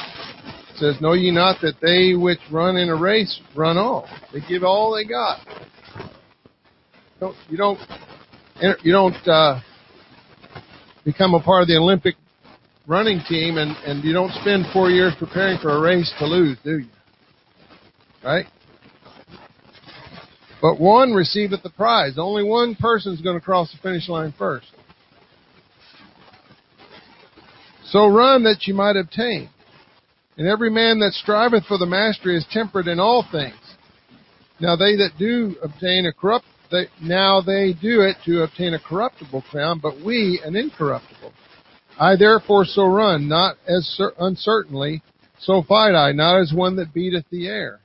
says, 0.77 0.95
Know 1.01 1.11
ye 1.11 1.29
not 1.29 1.59
that 1.61 1.73
they 1.81 2.15
which 2.15 2.39
run 2.49 2.77
in 2.77 2.87
a 2.87 2.95
race 2.95 3.41
run 3.53 3.77
all? 3.77 4.07
They 4.31 4.39
give 4.47 4.63
all 4.63 4.95
they 4.95 5.03
got. 5.03 5.45
You 7.49 7.57
don't, 7.57 7.77
you 8.81 8.93
don't, 8.93 9.27
uh, 9.27 9.59
become 11.03 11.33
a 11.33 11.41
part 11.41 11.63
of 11.63 11.67
the 11.67 11.75
Olympic 11.75 12.15
running 12.87 13.21
team 13.27 13.57
and, 13.57 13.75
and 13.85 14.03
you 14.05 14.13
don't 14.13 14.31
spend 14.41 14.65
four 14.71 14.89
years 14.89 15.13
preparing 15.19 15.57
for 15.59 15.75
a 15.75 15.81
race 15.81 16.13
to 16.19 16.25
lose, 16.25 16.57
do 16.63 16.79
you? 16.79 16.87
Right? 18.23 18.45
But 20.63 20.79
one 20.79 21.11
receiveth 21.11 21.61
the 21.61 21.69
prize. 21.69 22.13
Only 22.17 22.41
one 22.41 22.75
person 22.75 23.11
is 23.11 23.19
going 23.19 23.37
to 23.37 23.43
cross 23.43 23.69
the 23.73 23.77
finish 23.79 24.07
line 24.07 24.33
first. 24.37 24.67
So 27.87 28.07
run 28.07 28.43
that 28.45 28.65
you 28.65 28.73
might 28.73 28.95
obtain. 28.95 29.49
And 30.37 30.47
every 30.47 30.69
man 30.69 30.99
that 30.99 31.11
striveth 31.11 31.65
for 31.65 31.77
the 31.77 31.85
mastery 31.85 32.37
is 32.37 32.45
temperate 32.49 32.87
in 32.87 32.97
all 32.97 33.25
things. 33.29 33.59
Now 34.61 34.77
they 34.77 34.95
that 34.95 35.11
do 35.19 35.57
obtain 35.61 36.05
a 36.05 36.13
corrupt, 36.13 36.45
they, 36.71 36.85
now 37.01 37.41
they 37.41 37.73
do 37.73 37.99
it 37.99 38.15
to 38.25 38.43
obtain 38.43 38.73
a 38.73 38.79
corruptible 38.79 39.43
crown, 39.51 39.81
but 39.83 39.99
we 39.99 40.41
an 40.45 40.55
incorruptible. 40.55 41.33
I 41.99 42.15
therefore 42.15 42.63
so 42.63 42.85
run, 42.85 43.27
not 43.27 43.57
as 43.67 43.99
uncertainly, 44.17 45.03
so 45.41 45.61
fight 45.67 45.93
I, 45.93 46.13
not 46.13 46.39
as 46.39 46.53
one 46.55 46.77
that 46.77 46.93
beateth 46.93 47.25
the 47.29 47.47
air. 47.47 47.81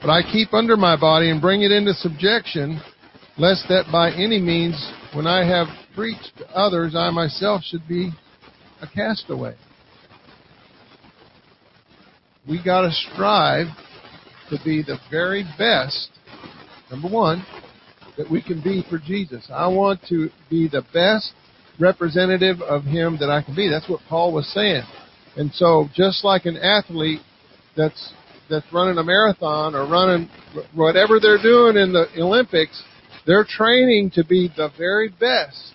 But 0.00 0.10
I 0.10 0.22
keep 0.22 0.54
under 0.54 0.76
my 0.76 0.98
body 0.98 1.30
and 1.30 1.40
bring 1.40 1.62
it 1.62 1.70
into 1.70 1.92
subjection, 1.92 2.80
lest 3.36 3.66
that 3.68 3.84
by 3.92 4.10
any 4.10 4.40
means, 4.40 4.74
when 5.12 5.26
I 5.26 5.44
have 5.44 5.66
preached 5.94 6.32
to 6.38 6.48
others, 6.50 6.94
I 6.96 7.10
myself 7.10 7.62
should 7.64 7.86
be 7.86 8.10
a 8.80 8.86
castaway. 8.86 9.54
We 12.48 12.62
got 12.64 12.82
to 12.82 12.92
strive 12.92 13.66
to 14.48 14.58
be 14.64 14.82
the 14.82 14.98
very 15.10 15.44
best, 15.58 16.08
number 16.90 17.08
one, 17.08 17.44
that 18.16 18.30
we 18.30 18.42
can 18.42 18.62
be 18.62 18.82
for 18.88 18.98
Jesus. 18.98 19.48
I 19.52 19.68
want 19.68 20.00
to 20.08 20.30
be 20.48 20.66
the 20.66 20.82
best 20.94 21.32
representative 21.78 22.62
of 22.62 22.84
Him 22.84 23.18
that 23.20 23.30
I 23.30 23.42
can 23.42 23.54
be. 23.54 23.68
That's 23.68 23.88
what 23.88 24.00
Paul 24.08 24.32
was 24.32 24.46
saying. 24.54 24.84
And 25.36 25.52
so, 25.52 25.88
just 25.94 26.24
like 26.24 26.46
an 26.46 26.56
athlete 26.56 27.20
that's 27.76 28.12
that's 28.50 28.66
running 28.72 28.98
a 28.98 29.04
marathon 29.04 29.74
or 29.74 29.88
running 29.88 30.28
whatever 30.74 31.18
they're 31.20 31.42
doing 31.42 31.76
in 31.76 31.92
the 31.92 32.06
Olympics, 32.18 32.82
they're 33.26 33.46
training 33.48 34.10
to 34.10 34.24
be 34.24 34.50
the 34.56 34.70
very 34.76 35.08
best 35.08 35.74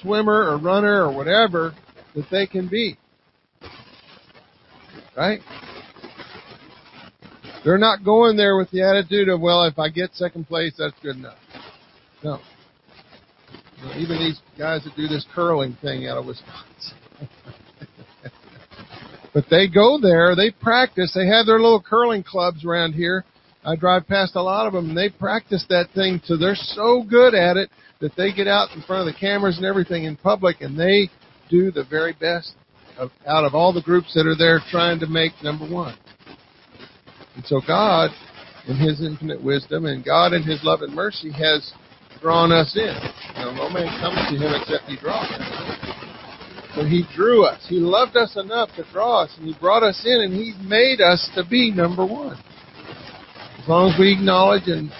swimmer 0.00 0.50
or 0.50 0.58
runner 0.58 1.04
or 1.04 1.14
whatever 1.14 1.74
that 2.14 2.24
they 2.30 2.46
can 2.46 2.68
be. 2.68 2.96
Right? 5.16 5.40
They're 7.64 7.78
not 7.78 8.04
going 8.04 8.36
there 8.36 8.56
with 8.56 8.70
the 8.70 8.82
attitude 8.82 9.28
of, 9.28 9.40
well, 9.40 9.64
if 9.64 9.78
I 9.78 9.90
get 9.90 10.14
second 10.14 10.48
place, 10.48 10.74
that's 10.78 10.98
good 11.02 11.16
enough. 11.16 11.36
No. 12.24 12.38
even 13.96 14.18
these 14.18 14.40
guys 14.58 14.84
that 14.84 14.96
do 14.96 15.08
this 15.08 15.26
curling 15.34 15.76
thing 15.82 16.06
out 16.06 16.18
of 16.18 16.26
Wisconsin. 16.26 16.96
but 19.32 19.44
they 19.50 19.68
go 19.68 19.98
there, 20.00 20.34
they 20.34 20.50
practice, 20.50 21.12
they 21.14 21.26
have 21.26 21.46
their 21.46 21.60
little 21.60 21.82
curling 21.82 22.22
clubs 22.22 22.64
around 22.64 22.92
here. 22.92 23.24
I 23.64 23.76
drive 23.76 24.06
past 24.08 24.36
a 24.36 24.42
lot 24.42 24.66
of 24.66 24.72
them 24.72 24.88
and 24.88 24.96
they 24.96 25.10
practice 25.10 25.64
that 25.68 25.90
thing 25.94 26.20
so 26.24 26.36
they're 26.36 26.54
so 26.54 27.04
good 27.08 27.34
at 27.34 27.56
it 27.56 27.70
that 28.00 28.16
they 28.16 28.32
get 28.32 28.48
out 28.48 28.74
in 28.74 28.82
front 28.82 29.06
of 29.06 29.14
the 29.14 29.20
cameras 29.20 29.58
and 29.58 29.66
everything 29.66 30.04
in 30.04 30.16
public 30.16 30.62
and 30.62 30.78
they 30.78 31.10
do 31.50 31.70
the 31.70 31.84
very 31.84 32.14
best 32.14 32.54
of, 32.96 33.10
out 33.26 33.44
of 33.44 33.54
all 33.54 33.72
the 33.72 33.82
groups 33.82 34.14
that 34.14 34.26
are 34.26 34.36
there 34.36 34.60
trying 34.70 34.98
to 35.00 35.06
make 35.06 35.32
number 35.42 35.68
one. 35.68 35.96
And 37.34 37.44
so 37.46 37.60
God, 37.66 38.10
in 38.66 38.76
His 38.76 39.00
infinite 39.00 39.42
wisdom, 39.42 39.86
and 39.86 40.04
God 40.04 40.32
in 40.32 40.42
His 40.42 40.60
love 40.62 40.82
and 40.82 40.94
mercy, 40.94 41.32
has 41.32 41.72
drawn 42.20 42.52
us 42.52 42.76
in. 42.76 42.96
Know, 43.36 43.52
no 43.54 43.70
man 43.70 43.88
comes 44.00 44.18
to 44.30 44.36
Him 44.36 44.52
except 44.60 44.84
He 44.84 44.96
draws 44.96 45.99
So 46.80 46.86
He 46.86 47.04
drew 47.14 47.44
us. 47.44 47.62
He 47.68 47.76
loved 47.76 48.16
us 48.16 48.36
enough 48.36 48.70
to 48.76 48.90
draw 48.90 49.24
us, 49.24 49.34
and 49.36 49.46
He 49.46 49.54
brought 49.60 49.82
us 49.82 50.00
in, 50.06 50.22
and 50.22 50.32
He 50.32 50.54
made 50.66 51.02
us 51.02 51.28
to 51.34 51.44
be 51.44 51.70
number 51.70 52.06
one. 52.06 52.38
As 53.58 53.68
long 53.68 53.92
as 53.92 53.98
we 53.98 54.12
acknowledge 54.12 54.62
and, 54.66 54.90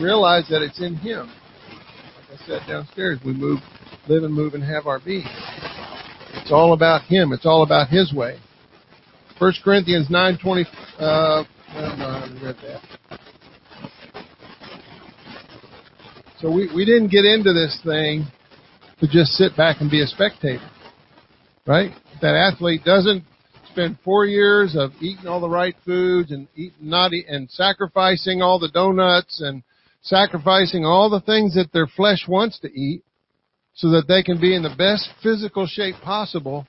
realize 0.00 0.44
that 0.50 0.62
it's 0.62 0.80
in 0.80 0.94
Him. 0.96 1.28
Like 2.30 2.40
I 2.40 2.46
said 2.46 2.60
downstairs, 2.68 3.18
we 3.24 3.32
move, 3.32 3.60
live 4.08 4.22
and 4.22 4.32
move 4.32 4.54
and 4.54 4.62
have 4.62 4.86
our 4.86 5.00
being. 5.00 5.26
It's 6.34 6.52
all 6.52 6.72
about 6.72 7.02
Him. 7.02 7.32
It's 7.32 7.46
all 7.46 7.62
about 7.62 7.88
His 7.88 8.12
way. 8.12 8.38
1 9.38 9.52
Corinthians 9.64 10.08
9.20, 10.08 10.64
uh, 10.98 11.44
read 12.42 12.56
that. 12.62 13.18
So 16.40 16.52
we, 16.52 16.68
we 16.74 16.84
didn't 16.84 17.08
get 17.08 17.24
into 17.24 17.52
this 17.52 17.80
thing 17.84 18.26
to 19.00 19.08
just 19.08 19.32
sit 19.32 19.56
back 19.56 19.80
and 19.80 19.90
be 19.90 20.02
a 20.02 20.06
spectator. 20.06 20.70
Right? 21.66 21.90
That 22.22 22.34
athlete 22.34 22.84
doesn't 22.84 23.24
spend 23.72 23.98
four 24.04 24.24
years 24.24 24.74
of 24.74 24.92
eating 25.00 25.26
all 25.26 25.40
the 25.40 25.48
right 25.48 25.74
foods 25.84 26.30
and 26.30 26.48
eating 26.54 26.88
not 26.88 27.12
eat, 27.12 27.26
and 27.28 27.50
sacrificing 27.50 28.40
all 28.40 28.58
the 28.58 28.70
donuts 28.70 29.42
and 29.42 29.62
sacrificing 30.00 30.84
all 30.84 31.10
the 31.10 31.20
things 31.20 31.54
that 31.56 31.72
their 31.72 31.86
flesh 31.86 32.24
wants 32.28 32.58
to 32.60 32.72
eat 32.72 33.02
so 33.74 33.90
that 33.90 34.08
they 34.08 34.22
can 34.22 34.40
be 34.40 34.54
in 34.54 34.62
the 34.62 34.74
best 34.78 35.10
physical 35.22 35.66
shape 35.66 35.96
possible. 36.02 36.66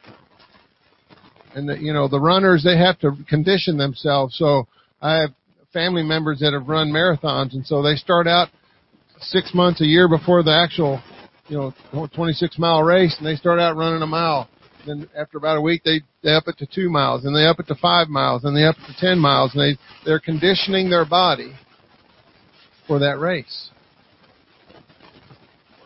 And 1.56 1.82
you 1.82 1.94
know, 1.94 2.08
the 2.08 2.20
runners, 2.20 2.64
they 2.64 2.78
have 2.78 3.00
to 3.00 3.12
condition 3.30 3.78
themselves. 3.78 4.38
So 4.38 4.68
I 5.02 5.16
have 5.22 5.30
family 5.72 6.04
members 6.04 6.40
that 6.40 6.54
have 6.54 6.68
run 6.68 6.92
marathons 6.92 7.54
and 7.54 7.66
so 7.66 7.82
they 7.82 7.96
start 7.96 8.28
out 8.28 8.50
six 9.22 9.54
months, 9.54 9.80
a 9.82 9.86
year 9.86 10.10
before 10.10 10.44
the 10.44 10.52
actual, 10.52 11.02
you 11.48 11.72
know, 11.94 12.08
26 12.14 12.60
mile 12.60 12.84
race 12.84 13.16
and 13.18 13.26
they 13.26 13.36
start 13.36 13.60
out 13.60 13.78
running 13.78 14.02
a 14.02 14.08
mile. 14.08 14.50
Then 14.88 15.10
after 15.16 15.38
about 15.38 15.58
a 15.58 15.62
week, 15.62 15.84
they, 15.84 16.02
they 16.24 16.32
up 16.32 16.48
it 16.48 16.58
to 16.60 16.66
two 16.66 16.90
miles 16.90 17.26
and 17.26 17.36
they 17.36 17.46
up 17.46 17.60
it 17.60 17.68
to 17.68 17.76
five 17.76 18.08
miles 18.08 18.46
and 18.46 18.56
they 18.56 18.64
up 18.64 18.76
it 18.78 18.94
to 18.94 19.00
10 19.00 19.20
miles 19.20 19.54
and 19.54 19.62
they, 19.62 19.80
they're 20.06 20.20
conditioning 20.20 20.90
their 20.90 21.06
body 21.06 21.54
for 22.88 23.00
that 23.00 23.20
race 23.20 23.70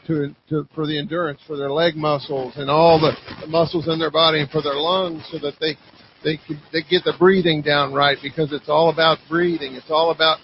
to, 0.07 0.35
to 0.49 0.67
for 0.75 0.85
the 0.85 0.97
endurance, 0.97 1.39
for 1.47 1.57
their 1.57 1.71
leg 1.71 1.95
muscles 1.95 2.53
and 2.57 2.69
all 2.69 2.99
the, 2.99 3.13
the 3.41 3.47
muscles 3.47 3.87
in 3.87 3.99
their 3.99 4.11
body 4.11 4.41
and 4.41 4.49
for 4.49 4.61
their 4.61 4.75
lungs 4.75 5.27
so 5.31 5.39
that 5.39 5.53
they 5.59 5.75
they 6.23 6.39
they 6.71 6.81
get 6.87 7.03
the 7.03 7.13
breathing 7.17 7.61
down 7.61 7.93
right 7.93 8.17
because 8.21 8.53
it's 8.53 8.69
all 8.69 8.89
about 8.91 9.17
breathing. 9.29 9.73
It's 9.73 9.89
all 9.89 10.11
about 10.11 10.39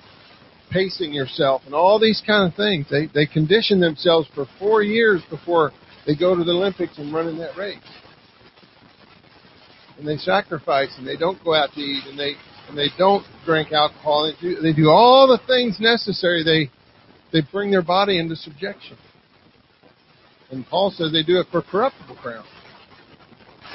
pacing 0.72 1.14
yourself 1.14 1.62
and 1.66 1.74
all 1.74 2.00
these 2.00 2.22
kind 2.26 2.50
of 2.50 2.56
things. 2.56 2.88
They 2.90 3.08
they 3.14 3.26
condition 3.26 3.80
themselves 3.80 4.28
for 4.34 4.48
four 4.60 4.82
years 4.84 5.22
before 5.30 5.72
they 6.06 6.16
go 6.16 6.36
to 6.36 6.44
the 6.44 6.52
Olympics 6.52 6.98
and 6.98 7.14
run 7.14 7.28
in 7.28 7.38
that 7.38 7.56
race. 7.58 7.78
And 9.98 10.08
they 10.08 10.18
sacrifice 10.18 10.94
and 10.98 11.08
they 11.08 11.18
don't 11.18 11.44
go 11.44 11.56
out 11.56 11.72
to 11.74 11.80
eat 11.80 12.04
and 12.08 12.20
they 12.20 12.34
and 12.70 12.78
they 12.78 12.90
don't 12.98 13.26
drink 13.46 13.72
alcohol. 13.72 14.32
They 14.32 14.40
do 14.40 14.62
they 14.62 14.74
do 14.74 14.90
all 14.90 15.28
the 15.28 15.40
things 15.48 15.78
necessary. 15.80 16.44
They 16.44 16.70
they 17.32 17.46
bring 17.52 17.72
their 17.72 17.82
body 17.82 18.20
into 18.20 18.36
subjection. 18.36 18.98
And 20.52 20.66
Paul 20.68 20.92
says 20.92 21.12
they 21.12 21.24
do 21.24 21.40
it 21.40 21.48
for 21.52 21.62
corruptible 21.62 22.16
crown. 22.18 22.46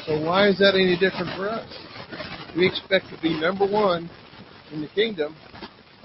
So 0.06 0.20
why 0.24 0.48
is 0.48 0.58
that 0.58 0.74
any 0.74 0.96
different 0.98 1.36
for 1.36 1.48
us? 1.48 1.68
We 2.56 2.66
expect 2.66 3.06
to 3.14 3.20
be 3.20 3.38
number 3.38 3.66
one 3.66 4.10
in 4.72 4.80
the 4.80 4.88
kingdom. 4.88 5.36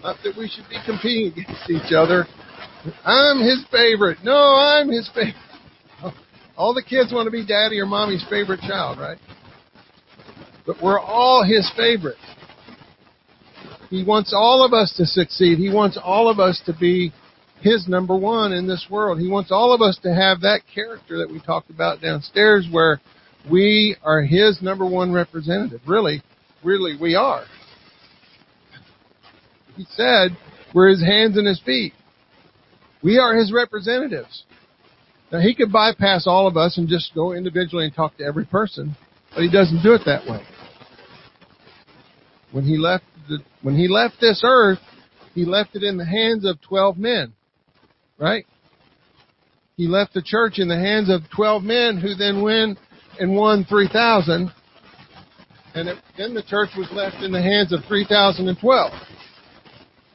Not 0.04 0.18
that 0.24 0.38
we 0.38 0.48
should 0.48 0.70
be 0.70 0.78
competing 0.86 1.32
against 1.32 1.70
each 1.70 1.94
other. 1.94 2.26
I'm 3.04 3.40
his 3.40 3.66
favorite. 3.72 4.20
No, 4.24 4.56
I'm 4.56 4.90
his 4.90 5.10
favorite. 5.14 5.36
All 6.58 6.74
the 6.74 6.84
kids 6.84 7.12
want 7.12 7.26
to 7.26 7.32
be 7.32 7.46
daddy 7.46 7.80
or 7.80 7.86
mommy's 7.86 8.24
favorite 8.30 8.62
child, 8.62 9.00
right? 9.00 9.18
But 10.68 10.84
we're 10.84 11.00
all 11.00 11.44
his 11.44 11.72
favorite. 11.76 12.18
He 13.90 14.04
wants 14.04 14.34
all 14.38 14.64
of 14.64 14.74
us 14.74 14.94
to 14.98 15.06
succeed. 15.06 15.58
He 15.58 15.74
wants 15.74 15.98
all 16.02 16.30
of 16.30 16.40
us 16.40 16.62
to 16.66 16.74
be 16.74 17.14
his 17.62 17.88
number 17.88 18.16
one 18.16 18.52
in 18.52 18.68
this 18.68 18.86
world. 18.90 19.20
He 19.20 19.30
wants 19.30 19.52
all 19.52 19.74
of 19.74 19.82
us 19.82 19.98
to 20.04 20.14
have 20.14 20.42
that 20.42 20.62
character 20.74 21.18
that 21.18 21.32
we 21.32 21.40
talked 21.40 21.70
about 21.70 22.02
downstairs 22.02 22.68
where 22.72 23.00
We 23.50 23.96
are 24.04 24.22
His 24.22 24.62
number 24.62 24.86
one 24.86 25.14
representative. 25.14 25.80
Really, 25.88 26.22
really, 26.64 26.98
we 27.00 27.16
are. 27.16 27.46
He 29.76 29.86
said 29.92 30.38
we're 30.74 30.90
His 30.90 31.02
hands 31.02 31.38
and 31.38 31.48
His 31.48 31.62
feet. 31.62 31.94
We 33.02 33.18
are 33.20 33.36
His 33.36 33.54
representatives. 33.54 34.44
Now 35.32 35.40
He 35.40 35.56
could 35.56 35.72
bypass 35.72 36.28
all 36.28 36.46
of 36.48 36.58
us 36.58 36.78
and 36.78 36.90
just 36.90 37.16
go 37.16 37.32
individually 37.32 37.86
and 37.86 37.96
talk 37.96 38.18
to 38.18 38.24
every 38.24 38.46
person, 38.46 38.96
but 39.34 39.44
He 39.44 39.50
doesn't 39.50 39.82
do 39.82 39.94
it 39.94 40.02
that 40.06 40.30
way. 40.30 40.44
When 42.52 42.64
He 42.64 42.78
left 42.78 43.04
the, 43.30 43.40
when 43.62 43.76
He 43.76 43.88
left 43.88 44.16
this 44.20 44.42
earth, 44.44 44.80
He 45.34 45.46
left 45.46 45.76
it 45.76 45.84
in 45.84 45.98
the 45.98 46.06
hands 46.06 46.46
of 46.46 46.62
twelve 46.62 46.98
men. 46.98 47.34
Right? 48.18 48.46
He 49.76 49.88
left 49.88 50.14
the 50.14 50.24
church 50.24 50.58
in 50.58 50.68
the 50.68 50.78
hands 50.78 51.10
of 51.10 51.22
twelve 51.36 51.64
men 51.64 51.98
who 51.98 52.16
then 52.16 52.42
went 52.42 52.80
and 53.20 53.36
won 53.36 53.66
three 53.66 53.88
thousand 53.88 54.52
and 55.78 55.90
it, 55.90 55.98
then 56.18 56.34
the 56.34 56.42
church 56.42 56.70
was 56.76 56.90
left 56.92 57.24
in 57.24 57.32
the 57.32 57.42
hands 57.42 57.72
of 57.72 57.82
3,012. 57.88 58.92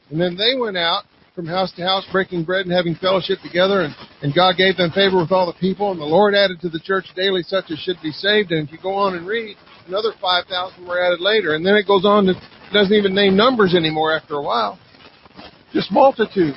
And 0.09 0.19
then 0.19 0.35
they 0.35 0.59
went 0.59 0.75
out 0.75 1.03
from 1.33 1.45
house 1.47 1.71
to 1.77 1.83
house 1.83 2.05
breaking 2.11 2.43
bread 2.43 2.65
and 2.65 2.75
having 2.75 2.95
fellowship 2.95 3.39
together 3.41 3.81
and, 3.81 3.95
and 4.21 4.35
God 4.35 4.55
gave 4.57 4.77
them 4.77 4.91
favor 4.91 5.17
with 5.17 5.31
all 5.31 5.47
the 5.47 5.59
people 5.59 5.91
and 5.91 5.99
the 5.99 6.05
Lord 6.05 6.35
added 6.35 6.59
to 6.61 6.69
the 6.69 6.79
church 6.79 7.05
daily 7.15 7.41
such 7.41 7.71
as 7.71 7.79
should 7.79 7.97
be 8.03 8.11
saved 8.11 8.51
and 8.51 8.67
if 8.67 8.71
you 8.71 8.77
go 8.83 8.93
on 8.93 9.15
and 9.15 9.25
read 9.25 9.55
another 9.87 10.11
5,000 10.19 10.87
were 10.87 11.03
added 11.03 11.19
later. 11.19 11.55
And 11.55 11.65
then 11.65 11.75
it 11.75 11.87
goes 11.87 12.05
on 12.05 12.25
to 12.25 12.31
it 12.31 12.73
doesn't 12.73 12.93
even 12.93 13.13
name 13.13 13.35
numbers 13.35 13.75
anymore 13.75 14.15
after 14.15 14.35
a 14.35 14.41
while. 14.41 14.79
Just 15.71 15.91
multitude 15.91 16.55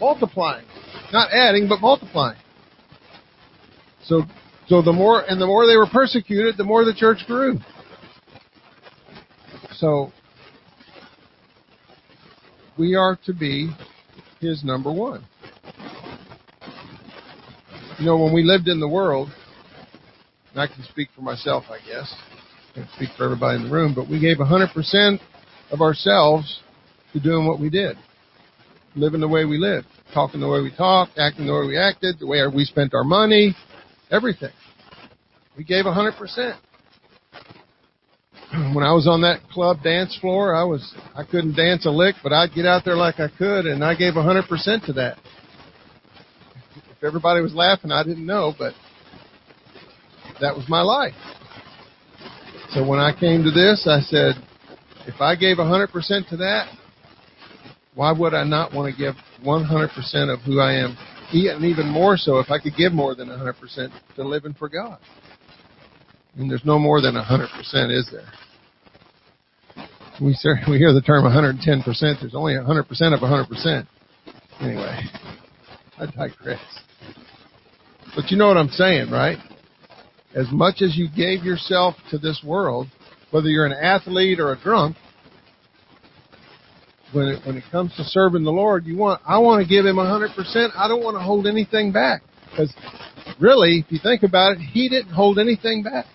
multiplying. 0.00 0.66
Not 1.12 1.30
adding 1.32 1.68
but 1.68 1.80
multiplying. 1.80 2.38
So 4.04 4.22
so 4.68 4.82
the 4.82 4.92
more 4.92 5.20
and 5.20 5.40
the 5.40 5.46
more 5.46 5.66
they 5.66 5.76
were 5.76 5.86
persecuted 5.86 6.56
the 6.56 6.64
more 6.64 6.84
the 6.84 6.94
church 6.94 7.18
grew. 7.26 7.58
So 9.74 10.12
we 12.78 12.94
are 12.94 13.18
to 13.26 13.32
be 13.32 13.70
his 14.40 14.64
number 14.64 14.92
one. 14.92 15.24
You 17.98 18.06
know, 18.06 18.18
when 18.18 18.32
we 18.32 18.42
lived 18.42 18.66
in 18.66 18.80
the 18.80 18.88
world, 18.88 19.28
and 20.50 20.60
I 20.60 20.66
can 20.66 20.82
speak 20.84 21.08
for 21.14 21.22
myself, 21.22 21.64
I 21.70 21.78
guess, 21.86 22.12
can't 22.74 22.88
speak 22.96 23.10
for 23.16 23.24
everybody 23.24 23.56
in 23.56 23.64
the 23.68 23.74
room, 23.74 23.92
but 23.94 24.08
we 24.08 24.18
gave 24.18 24.38
100% 24.38 25.18
of 25.70 25.80
ourselves 25.80 26.60
to 27.12 27.20
doing 27.20 27.46
what 27.46 27.60
we 27.60 27.68
did. 27.68 27.96
Living 28.94 29.20
the 29.20 29.28
way 29.28 29.44
we 29.44 29.58
lived, 29.58 29.86
talking 30.12 30.40
the 30.40 30.48
way 30.48 30.60
we 30.60 30.74
talked, 30.74 31.18
acting 31.18 31.46
the 31.46 31.52
way 31.52 31.66
we 31.66 31.78
acted, 31.78 32.18
the 32.18 32.26
way 32.26 32.40
we 32.46 32.64
spent 32.64 32.94
our 32.94 33.04
money, 33.04 33.54
everything. 34.10 34.52
We 35.56 35.64
gave 35.64 35.84
100%. 35.84 36.12
When 38.74 38.84
I 38.84 38.92
was 38.92 39.06
on 39.08 39.22
that 39.22 39.40
club 39.50 39.82
dance 39.82 40.16
floor, 40.20 40.54
I 40.54 40.62
was 40.64 40.94
I 41.14 41.24
couldn't 41.24 41.56
dance 41.56 41.86
a 41.86 41.90
lick, 41.90 42.16
but 42.22 42.34
I'd 42.34 42.54
get 42.54 42.66
out 42.66 42.84
there 42.84 42.96
like 42.96 43.18
I 43.18 43.28
could, 43.28 43.64
and 43.64 43.82
I 43.82 43.94
gave 43.94 44.12
100% 44.12 44.86
to 44.86 44.92
that. 44.92 45.16
If 46.76 47.02
everybody 47.02 47.40
was 47.40 47.54
laughing, 47.54 47.90
I 47.90 48.02
didn't 48.02 48.26
know, 48.26 48.52
but 48.58 48.74
that 50.42 50.54
was 50.54 50.66
my 50.68 50.82
life. 50.82 51.14
So 52.74 52.86
when 52.86 52.98
I 52.98 53.12
came 53.12 53.44
to 53.44 53.50
this, 53.50 53.86
I 53.86 54.00
said, 54.00 54.34
if 55.06 55.20
I 55.20 55.36
gave 55.36 55.58
100% 55.58 56.28
to 56.30 56.36
that, 56.38 56.68
why 57.94 58.12
would 58.12 58.32
I 58.32 58.44
not 58.44 58.72
want 58.72 58.90
to 58.90 58.98
give 58.98 59.14
100% 59.44 60.32
of 60.32 60.40
who 60.40 60.60
I 60.60 60.72
am? 60.74 60.96
And 61.32 61.64
even 61.64 61.88
more 61.88 62.16
so 62.16 62.38
if 62.38 62.50
I 62.50 62.58
could 62.58 62.74
give 62.76 62.92
more 62.92 63.14
than 63.14 63.28
100% 63.28 63.88
to 64.16 64.24
living 64.24 64.54
for 64.54 64.68
God. 64.68 64.98
Mean, 66.34 66.48
there's 66.48 66.64
no 66.64 66.78
more 66.78 67.02
than 67.02 67.14
100%, 67.14 67.46
is 67.90 68.10
there? 68.10 68.32
We, 70.20 70.36
we 70.68 70.78
hear 70.78 70.94
the 70.94 71.02
term 71.04 71.24
110%. 71.24 71.84
There's 72.20 72.34
only 72.34 72.54
100% 72.54 72.88
of 73.14 73.20
100%. 73.20 73.86
Anyway, 74.60 75.00
I 75.98 76.06
digress. 76.06 76.60
But 78.14 78.30
you 78.30 78.38
know 78.38 78.46
what 78.48 78.56
I'm 78.56 78.68
saying, 78.68 79.10
right? 79.10 79.38
As 80.34 80.46
much 80.50 80.80
as 80.80 80.96
you 80.96 81.08
gave 81.14 81.44
yourself 81.44 81.94
to 82.10 82.18
this 82.18 82.42
world, 82.44 82.88
whether 83.30 83.48
you're 83.48 83.66
an 83.66 83.72
athlete 83.72 84.40
or 84.40 84.52
a 84.52 84.60
drunk, 84.60 84.96
when 87.12 87.28
it, 87.28 87.46
when 87.46 87.56
it 87.56 87.64
comes 87.70 87.94
to 87.96 88.04
serving 88.04 88.44
the 88.44 88.50
Lord, 88.50 88.86
you 88.86 88.96
want, 88.96 89.20
I 89.26 89.38
want 89.38 89.62
to 89.62 89.68
give 89.68 89.84
Him 89.84 89.96
100%. 89.96 90.70
I 90.74 90.88
don't 90.88 91.02
want 91.02 91.16
to 91.16 91.22
hold 91.22 91.46
anything 91.46 91.92
back. 91.92 92.22
Because 92.50 92.72
really, 93.38 93.84
if 93.84 93.92
you 93.92 93.98
think 94.02 94.22
about 94.22 94.56
it, 94.56 94.60
He 94.60 94.88
didn't 94.88 95.12
hold 95.12 95.38
anything 95.38 95.82
back. 95.82 96.06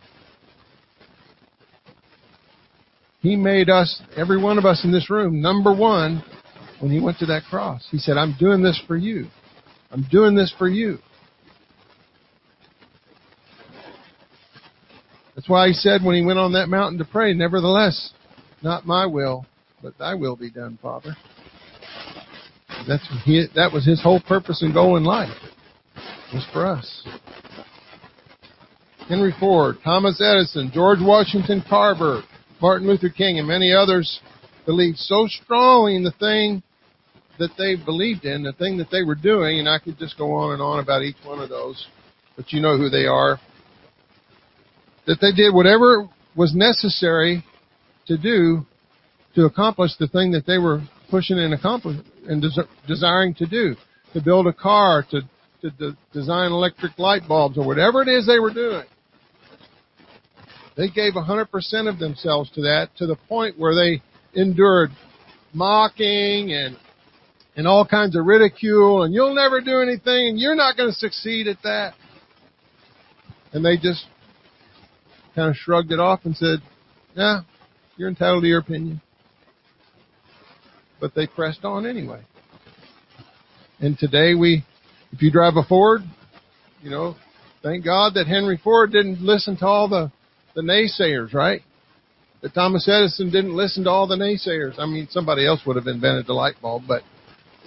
He 3.19 3.35
made 3.35 3.69
us, 3.69 4.01
every 4.15 4.41
one 4.41 4.57
of 4.57 4.65
us 4.65 4.83
in 4.83 4.91
this 4.91 5.09
room, 5.09 5.41
number 5.41 5.73
one 5.75 6.23
when 6.79 6.91
he 6.91 6.99
went 6.99 7.17
to 7.19 7.25
that 7.27 7.43
cross. 7.49 7.87
He 7.91 7.97
said, 7.97 8.17
I'm 8.17 8.35
doing 8.39 8.61
this 8.61 8.81
for 8.87 8.95
you. 8.95 9.27
I'm 9.91 10.05
doing 10.11 10.35
this 10.35 10.53
for 10.57 10.67
you. 10.67 10.99
That's 15.47 15.53
why 15.53 15.67
he 15.69 15.73
said 15.75 16.03
when 16.03 16.17
he 16.17 16.25
went 16.25 16.39
on 16.39 16.51
that 16.53 16.67
mountain 16.67 16.97
to 16.97 17.05
pray, 17.05 17.33
nevertheless, 17.33 18.11
not 18.61 18.85
my 18.85 19.05
will, 19.05 19.45
but 19.81 19.97
thy 19.97 20.13
will 20.13 20.35
be 20.35 20.51
done, 20.51 20.77
Father. 20.81 21.15
That's 22.85 23.07
he, 23.23 23.45
that 23.55 23.71
was 23.71 23.85
his 23.85 24.03
whole 24.03 24.19
purpose 24.19 24.61
and 24.61 24.73
goal 24.73 24.97
in 24.97 25.05
life. 25.05 25.31
Was 26.33 26.45
for 26.51 26.65
us. 26.65 27.07
Henry 29.07 29.33
Ford, 29.39 29.77
Thomas 29.85 30.21
Edison, 30.21 30.69
George 30.73 30.99
Washington 31.01 31.63
Carver, 31.69 32.23
Martin 32.61 32.85
Luther 32.85 33.07
King 33.07 33.39
and 33.39 33.47
many 33.47 33.71
others 33.71 34.19
believed 34.65 34.97
so 34.97 35.27
strongly 35.27 35.95
in 35.95 36.03
the 36.03 36.11
thing 36.19 36.61
that 37.39 37.51
they 37.57 37.77
believed 37.77 38.25
in, 38.25 38.43
the 38.43 38.51
thing 38.51 38.77
that 38.79 38.91
they 38.91 39.03
were 39.03 39.15
doing, 39.15 39.59
and 39.59 39.69
I 39.69 39.79
could 39.79 39.97
just 39.97 40.17
go 40.17 40.33
on 40.33 40.51
and 40.51 40.61
on 40.61 40.79
about 40.79 41.03
each 41.03 41.15
one 41.23 41.39
of 41.39 41.47
those, 41.47 41.87
but 42.35 42.51
you 42.51 42.59
know 42.59 42.77
who 42.77 42.89
they 42.89 43.05
are, 43.05 43.39
that 45.07 45.19
they 45.21 45.31
did 45.31 45.53
whatever 45.53 46.07
was 46.35 46.53
necessary 46.53 47.43
to 48.07 48.17
do 48.17 48.65
to 49.35 49.45
accomplish 49.45 49.91
the 49.99 50.07
thing 50.07 50.31
that 50.31 50.45
they 50.45 50.57
were 50.57 50.81
pushing 51.09 51.39
and 51.39 51.53
accomplish 51.53 51.97
and 52.27 52.41
des- 52.41 52.67
desiring 52.87 53.33
to 53.35 53.45
do, 53.45 53.75
to 54.13 54.21
build 54.21 54.47
a 54.47 54.53
car, 54.53 55.05
to, 55.09 55.21
to, 55.61 55.71
to 55.77 55.97
design 56.13 56.51
electric 56.51 56.97
light 56.99 57.27
bulbs, 57.27 57.57
or 57.57 57.65
whatever 57.65 58.01
it 58.01 58.07
is 58.07 58.27
they 58.27 58.39
were 58.39 58.53
doing. 58.53 58.85
They 60.75 60.89
gave 60.89 61.13
100% 61.13 61.47
of 61.89 61.97
themselves 61.97 62.51
to 62.51 62.61
that 62.61 62.89
to 62.97 63.07
the 63.07 63.15
point 63.27 63.57
where 63.57 63.73
they 63.73 64.01
endured 64.39 64.91
mocking 65.53 66.51
and 66.51 66.77
and 67.55 67.65
all 67.65 67.83
kinds 67.83 68.15
of 68.15 68.23
ridicule 68.25 69.01
and 69.01 69.11
you'll 69.11 69.33
never 69.33 69.59
do 69.61 69.81
anything 69.81 70.27
and 70.27 70.39
you're 70.39 70.55
not 70.55 70.77
going 70.77 70.89
to 70.89 70.95
succeed 70.95 71.47
at 71.47 71.57
that. 71.63 71.95
And 73.53 73.65
they 73.65 73.77
just 73.77 74.05
kind 75.37 75.51
of 75.51 75.55
shrugged 75.55 75.91
it 75.91 75.99
off 75.99 76.21
and 76.23 76.35
said, 76.35 76.57
yeah, 77.15 77.41
you're 77.95 78.09
entitled 78.09 78.41
to 78.41 78.47
your 78.47 78.59
opinion. 78.59 78.99
But 80.99 81.13
they 81.13 81.27
pressed 81.27 81.63
on 81.63 81.85
anyway. 81.85 82.21
And 83.79 83.97
today 83.99 84.33
we, 84.33 84.65
if 85.11 85.21
you 85.21 85.31
drive 85.31 85.53
a 85.55 85.63
Ford, 85.63 86.01
you 86.81 86.89
know, 86.89 87.15
thank 87.61 87.85
God 87.85 88.15
that 88.15 88.25
Henry 88.25 88.59
Ford 88.63 88.91
didn't 88.91 89.21
listen 89.21 89.55
to 89.57 89.65
all 89.65 89.87
the 89.87 90.11
the 90.55 90.63
naysayers, 90.63 91.35
right? 91.35 91.61
That 92.41 92.55
Thomas 92.55 92.89
Edison 92.89 93.29
didn't 93.29 93.55
listen 93.55 93.83
to 93.83 93.91
all 93.91 94.07
the 94.07 94.15
naysayers. 94.15 94.79
I 94.79 94.87
mean, 94.87 95.07
somebody 95.11 95.45
else 95.45 95.61
would 95.67 95.75
have 95.75 95.85
invented 95.85 96.25
the 96.25 96.33
light 96.33 96.55
bulb, 96.59 96.83
but 96.87 97.03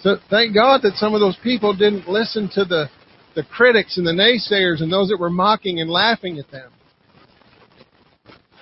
so 0.03 0.17
thank 0.29 0.55
God 0.55 0.83
that 0.83 0.95
some 0.97 1.15
of 1.15 1.21
those 1.21 1.37
people 1.45 1.73
didn't 1.73 2.09
listen 2.09 2.51
to 2.55 2.65
the 2.65 2.91
the 3.37 3.45
critics 3.45 3.97
and 3.97 4.05
the 4.05 4.11
naysayers 4.11 4.83
and 4.83 4.93
those 4.93 5.09
that 5.11 5.21
were 5.21 5.31
mocking 5.31 5.79
and 5.79 5.89
laughing 5.89 6.41
at 6.41 6.51
them. 6.51 6.73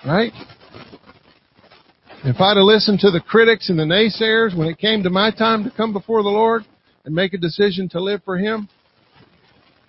Right? 0.09 0.33
If 2.23 2.41
I'd 2.41 2.57
have 2.57 2.65
listened 2.65 2.99
to 3.01 3.11
the 3.11 3.21
critics 3.21 3.69
and 3.69 3.77
the 3.77 3.83
naysayers 3.83 4.57
when 4.57 4.67
it 4.67 4.79
came 4.79 5.03
to 5.03 5.11
my 5.11 5.29
time 5.29 5.63
to 5.65 5.69
come 5.69 5.93
before 5.93 6.23
the 6.23 6.29
Lord 6.29 6.65
and 7.05 7.13
make 7.13 7.35
a 7.35 7.37
decision 7.37 7.87
to 7.89 8.01
live 8.01 8.23
for 8.23 8.35
Him, 8.35 8.67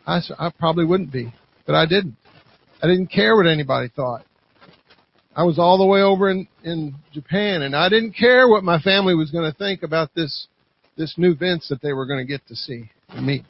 I, 0.07 0.21
I 0.39 0.51
probably 0.51 0.85
wouldn't 0.85 1.11
be. 1.11 1.33
But 1.67 1.75
I 1.75 1.87
didn't. 1.87 2.17
I 2.83 2.87
didn't 2.87 3.07
care 3.07 3.35
what 3.35 3.47
anybody 3.47 3.89
thought. 3.89 4.27
I 5.35 5.45
was 5.45 5.59
all 5.59 5.79
the 5.79 5.87
way 5.87 6.03
over 6.03 6.31
in, 6.31 6.47
in 6.65 6.97
Japan 7.15 7.63
and 7.63 7.75
I 7.75 7.89
didn't 7.89 8.13
care 8.13 8.47
what 8.47 8.63
my 8.63 8.79
family 8.79 9.15
was 9.15 9.31
going 9.31 9.51
to 9.51 9.57
think 9.57 9.83
about 9.83 10.15
this, 10.15 10.49
this 10.99 11.15
new 11.17 11.35
Vince 11.35 11.67
that 11.71 11.81
they 11.81 11.95
were 11.95 12.05
going 12.05 12.19
to 12.19 12.31
get 12.31 12.47
to 12.49 12.55
see 12.55 12.91
and 13.09 13.27
meet. 13.27 13.45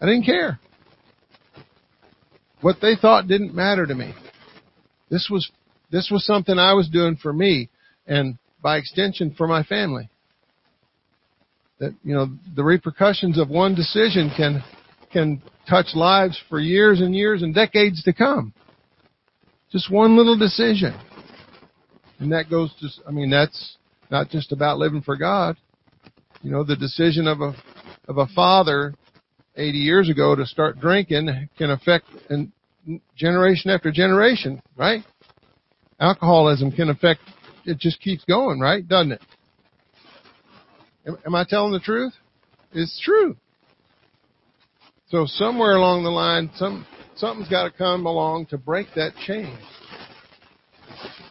I 0.00 0.06
didn't 0.06 0.26
care. 0.26 0.60
What 2.60 2.76
they 2.80 2.94
thought 2.94 3.26
didn't 3.26 3.52
matter 3.52 3.84
to 3.84 3.94
me. 3.96 4.14
This 5.10 5.28
was, 5.30 5.50
this 5.90 6.10
was 6.10 6.24
something 6.24 6.58
I 6.58 6.74
was 6.74 6.88
doing 6.88 7.16
for 7.16 7.32
me 7.32 7.68
and 8.06 8.38
by 8.62 8.78
extension 8.78 9.34
for 9.36 9.46
my 9.46 9.62
family. 9.62 10.08
That, 11.78 11.94
you 12.02 12.14
know, 12.14 12.28
the 12.54 12.64
repercussions 12.64 13.38
of 13.38 13.48
one 13.50 13.74
decision 13.74 14.32
can, 14.36 14.62
can 15.12 15.42
touch 15.68 15.88
lives 15.94 16.40
for 16.48 16.58
years 16.58 17.00
and 17.00 17.14
years 17.14 17.42
and 17.42 17.54
decades 17.54 18.02
to 18.04 18.12
come. 18.12 18.54
Just 19.70 19.90
one 19.90 20.16
little 20.16 20.38
decision. 20.38 20.98
And 22.18 22.32
that 22.32 22.48
goes 22.48 22.72
to, 22.80 22.88
I 23.06 23.10
mean, 23.10 23.30
that's 23.30 23.76
not 24.10 24.30
just 24.30 24.52
about 24.52 24.78
living 24.78 25.02
for 25.02 25.16
God. 25.16 25.56
You 26.42 26.50
know, 26.50 26.64
the 26.64 26.76
decision 26.76 27.26
of 27.26 27.40
a, 27.40 27.54
of 28.08 28.18
a 28.18 28.26
father 28.28 28.94
80 29.56 29.78
years 29.78 30.08
ago 30.08 30.34
to 30.34 30.46
start 30.46 30.80
drinking 30.80 31.48
can 31.58 31.70
affect 31.70 32.06
and 32.30 32.52
generation 33.16 33.70
after 33.70 33.90
generation, 33.90 34.62
right? 34.76 35.02
Alcoholism 36.00 36.70
can 36.72 36.90
affect, 36.90 37.20
it 37.64 37.78
just 37.78 38.00
keeps 38.00 38.24
going, 38.24 38.60
right? 38.60 38.86
Doesn't 38.86 39.12
it? 39.12 39.22
Am, 41.06 41.16
am 41.26 41.34
I 41.34 41.44
telling 41.44 41.72
the 41.72 41.80
truth? 41.80 42.12
It's 42.72 43.00
true. 43.02 43.36
So 45.08 45.24
somewhere 45.26 45.76
along 45.76 46.02
the 46.02 46.10
line, 46.10 46.50
some, 46.56 46.86
something's 47.14 47.48
got 47.48 47.64
to 47.64 47.70
come 47.70 48.06
along 48.06 48.46
to 48.46 48.58
break 48.58 48.88
that 48.96 49.14
chain. 49.26 49.56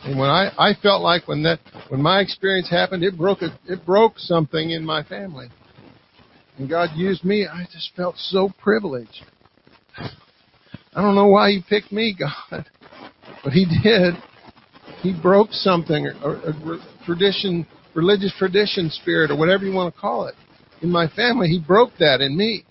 And 0.03 0.17
when 0.19 0.29
I, 0.29 0.51
I 0.57 0.73
felt 0.81 1.01
like 1.01 1.27
when 1.27 1.43
that, 1.43 1.59
when 1.89 2.01
my 2.01 2.19
experience 2.21 2.69
happened, 2.69 3.03
it 3.03 3.17
broke 3.17 3.41
a, 3.41 3.57
it 3.67 3.85
broke 3.85 4.17
something 4.17 4.69
in 4.69 4.85
my 4.85 5.03
family. 5.03 5.49
And 6.57 6.69
God 6.69 6.91
used 6.95 7.25
me, 7.25 7.47
I 7.47 7.65
just 7.71 7.91
felt 7.95 8.15
so 8.17 8.49
privileged. 8.61 9.25
I 10.95 11.01
don't 11.01 11.15
know 11.15 11.27
why 11.27 11.51
He 11.51 11.61
picked 11.67 11.91
me, 11.91 12.15
God, 12.19 12.65
but 13.43 13.53
He 13.53 13.65
did. 13.83 14.15
He 15.01 15.13
broke 15.13 15.51
something, 15.51 16.07
or 16.23 16.35
a 16.35 17.05
tradition, 17.05 17.67
religious 17.93 18.33
tradition 18.37 18.89
spirit, 18.89 19.29
or 19.29 19.37
whatever 19.37 19.65
you 19.65 19.73
want 19.73 19.93
to 19.93 19.99
call 19.99 20.27
it. 20.27 20.35
In 20.81 20.89
my 20.89 21.07
family, 21.07 21.47
He 21.47 21.59
broke 21.59 21.91
that 21.99 22.21
in 22.21 22.35
me. 22.37 22.63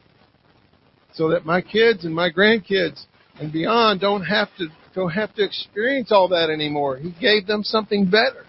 So 1.13 1.31
that 1.31 1.47
my 1.47 1.61
kids 1.61 2.05
and 2.05 2.13
my 2.13 2.31
grandkids 2.31 3.05
and 3.39 3.53
beyond 3.53 4.01
don't 4.01 4.25
have 4.25 4.49
to 4.59 4.69
don't 4.95 5.11
have 5.11 5.35
to 5.35 5.45
experience 5.45 6.11
all 6.13 6.29
that 6.29 6.51
anymore. 6.51 6.97
He 6.97 7.15
gave 7.21 7.47
them 7.47 7.63
something 7.63 8.09
better. 8.11 8.47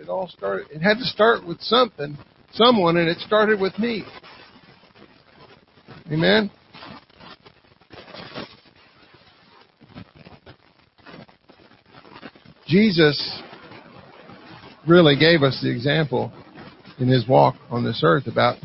It 0.00 0.08
all 0.08 0.28
started 0.28 0.68
it 0.70 0.80
had 0.80 0.98
to 0.98 1.04
start 1.04 1.46
with 1.46 1.60
something, 1.60 2.16
someone, 2.52 2.96
and 2.96 3.08
it 3.08 3.18
started 3.18 3.60
with 3.60 3.78
me. 3.78 4.04
Amen. 6.10 6.50
Jesus 12.66 13.42
really 14.86 15.16
gave 15.16 15.42
us 15.42 15.58
the 15.62 15.70
example 15.70 16.32
in 16.98 17.08
his 17.08 17.26
walk 17.28 17.56
on 17.70 17.84
this 17.84 18.00
earth 18.04 18.26
about 18.26 18.56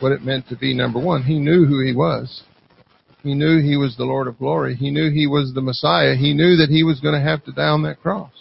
what 0.00 0.12
it 0.12 0.22
meant 0.22 0.48
to 0.48 0.56
be 0.56 0.74
number 0.74 0.98
one. 0.98 1.22
He 1.22 1.38
knew 1.38 1.64
who 1.64 1.80
he 1.84 1.94
was. 1.94 2.42
He 3.22 3.34
knew 3.34 3.62
he 3.62 3.76
was 3.76 3.96
the 3.96 4.04
Lord 4.04 4.26
of 4.26 4.38
glory. 4.38 4.74
He 4.74 4.90
knew 4.90 5.10
he 5.10 5.26
was 5.26 5.52
the 5.54 5.62
Messiah. 5.62 6.14
He 6.14 6.34
knew 6.34 6.56
that 6.56 6.68
he 6.68 6.82
was 6.82 7.00
going 7.00 7.14
to 7.14 7.26
have 7.26 7.44
to 7.44 7.52
die 7.52 7.68
on 7.68 7.82
that 7.84 8.02
cross. 8.02 8.32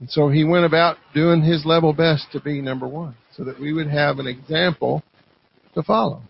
And 0.00 0.10
so 0.10 0.28
he 0.28 0.44
went 0.44 0.66
about 0.66 0.98
doing 1.14 1.40
his 1.40 1.64
level 1.64 1.92
best 1.92 2.26
to 2.32 2.40
be 2.40 2.60
number 2.60 2.86
one 2.86 3.16
so 3.34 3.44
that 3.44 3.58
we 3.58 3.72
would 3.72 3.88
have 3.88 4.18
an 4.18 4.26
example 4.26 5.02
to 5.74 5.82
follow. 5.82 6.22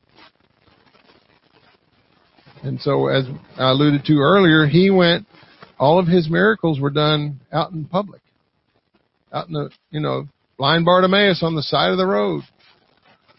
And 2.62 2.81
so 2.81 3.09
as 3.09 3.24
I 3.59 3.70
alluded 3.70 4.05
to 4.05 4.18
earlier, 4.18 4.66
he 4.66 4.90
went 4.90 5.26
all 5.78 5.98
of 5.98 6.06
his 6.06 6.30
miracles 6.30 6.80
were 6.80 6.90
done 6.90 7.40
out 7.52 7.72
in 7.72 7.84
public. 7.84 8.22
Out 9.32 9.48
in 9.48 9.54
the, 9.54 9.70
you 9.90 10.00
know, 10.00 10.28
blind 10.56 10.84
Bartimaeus 10.84 11.42
on 11.42 11.54
the 11.54 11.62
side 11.62 11.90
of 11.90 11.98
the 11.98 12.06
road. 12.06 12.42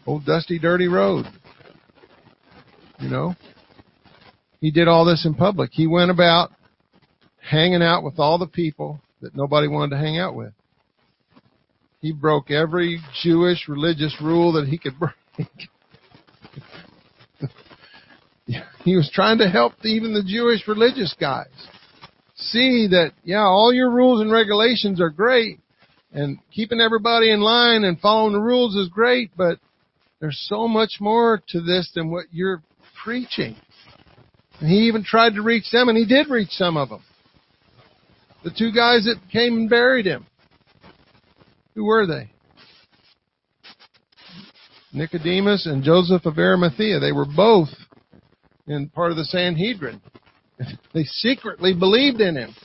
Old 0.06 0.26
dusty, 0.26 0.60
dirty 0.60 0.88
road. 0.88 1.26
You 3.00 3.10
know? 3.10 3.36
He 4.60 4.72
did 4.72 4.88
all 4.88 5.06
this 5.06 5.26
in 5.26 5.34
public. 5.34 5.72
He 5.74 5.88
went 5.88 6.12
about 6.12 6.52
hanging 7.42 7.82
out 7.82 8.04
with 8.04 8.20
all 8.20 8.38
the 8.38 8.48
people 8.48 9.00
that 9.22 9.36
nobody 9.36 9.68
wanted 9.68 9.96
to 9.96 10.02
hang 10.02 10.18
out 10.18 10.36
with. 10.36 10.54
He 12.00 12.12
broke 12.12 12.52
every 12.52 13.00
Jewish 13.24 13.68
religious 13.68 14.16
rule 14.22 14.54
that 14.54 14.68
he 14.68 14.78
could 14.78 14.94
break. 15.00 15.48
he 18.84 18.96
was 18.96 19.10
trying 19.14 19.40
to 19.40 19.50
help 19.50 19.74
even 19.84 20.14
the 20.14 20.24
Jewish 20.24 20.68
religious 20.68 21.16
guys 21.20 21.48
see 22.38 22.88
that, 22.92 23.12
yeah, 23.24 23.44
all 23.44 23.74
your 23.74 23.92
rules 23.92 24.22
and 24.22 24.32
regulations 24.32 25.02
are 25.02 25.10
great 25.10 25.60
and 26.12 26.40
keeping 26.52 26.80
everybody 26.80 27.32
in 27.32 27.42
line 27.42 27.84
and 27.84 28.00
following 28.00 28.34
the 28.34 28.40
rules 28.40 28.76
is 28.76 28.90
great, 28.90 29.32
but 29.36 29.60
there's 30.20 30.46
so 30.50 30.68
much 30.68 30.98
more 31.00 31.42
to 31.50 31.62
this 31.62 31.92
than 31.94 32.10
what 32.10 32.26
you're 32.32 32.64
preaching. 33.04 33.56
And 34.60 34.70
he 34.70 34.88
even 34.88 35.04
tried 35.04 35.36
to 35.36 35.42
reach 35.42 35.70
them 35.72 35.90
and 35.90 35.98
he 35.98 36.06
did 36.06 36.30
reach 36.30 36.50
some 36.52 36.78
of 36.78 36.90
them. 36.90 37.04
The 38.44 38.52
two 38.52 38.72
guys 38.72 39.06
that 39.06 39.20
came 39.32 39.54
and 39.54 39.70
buried 39.70 40.06
him. 40.06 40.26
Who 41.76 41.86
were 41.86 42.08
they? 42.08 42.32
Nicodemus 44.94 45.66
and 45.66 45.84
Joseph 45.84 46.26
of 46.26 46.38
Arimathea. 46.38 47.00
They 47.00 47.12
were 47.12 47.26
both 47.26 47.70
in 48.68 48.90
part 48.90 49.12
of 49.12 49.18
the 49.18 49.26
Sanhedrin. 49.26 50.02
They 50.94 51.04
secretly 51.04 51.74
believed 51.74 52.22
in 52.22 52.36
him. 52.36 52.56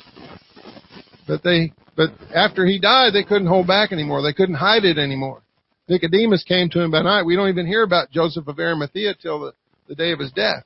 But 1.26 1.42
they, 1.42 1.72
but 1.96 2.10
after 2.34 2.66
he 2.66 2.78
died, 2.78 3.12
they 3.12 3.22
couldn't 3.22 3.46
hold 3.46 3.66
back 3.66 3.92
anymore. 3.92 4.22
They 4.22 4.32
couldn't 4.32 4.54
hide 4.56 4.84
it 4.84 4.98
anymore. 4.98 5.42
Nicodemus 5.88 6.44
came 6.44 6.70
to 6.70 6.80
him 6.80 6.90
by 6.90 7.02
night. 7.02 7.24
We 7.24 7.36
don't 7.36 7.48
even 7.48 7.66
hear 7.66 7.82
about 7.82 8.10
Joseph 8.10 8.48
of 8.48 8.58
Arimathea 8.58 9.14
till 9.20 9.40
the, 9.40 9.52
the 9.88 9.94
day 9.94 10.12
of 10.12 10.18
his 10.18 10.32
death. 10.32 10.64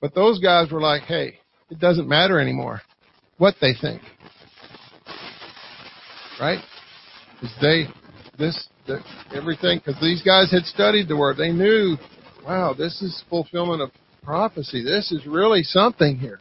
But 0.00 0.14
those 0.14 0.40
guys 0.40 0.70
were 0.70 0.80
like, 0.80 1.02
hey, 1.02 1.38
it 1.70 1.78
doesn't 1.78 2.08
matter 2.08 2.40
anymore 2.40 2.82
what 3.38 3.54
they 3.60 3.74
think. 3.80 4.02
Right? 6.40 6.58
Because 7.34 7.54
they, 7.60 7.84
this, 8.38 8.68
the, 8.86 9.02
everything, 9.34 9.78
because 9.84 10.00
these 10.00 10.22
guys 10.22 10.50
had 10.50 10.64
studied 10.64 11.08
the 11.08 11.16
word. 11.16 11.36
They 11.36 11.52
knew, 11.52 11.96
wow, 12.44 12.74
this 12.76 13.00
is 13.02 13.22
fulfillment 13.28 13.82
of 13.82 13.90
prophecy. 14.22 14.82
This 14.82 15.12
is 15.12 15.26
really 15.26 15.62
something 15.62 16.16
here. 16.16 16.40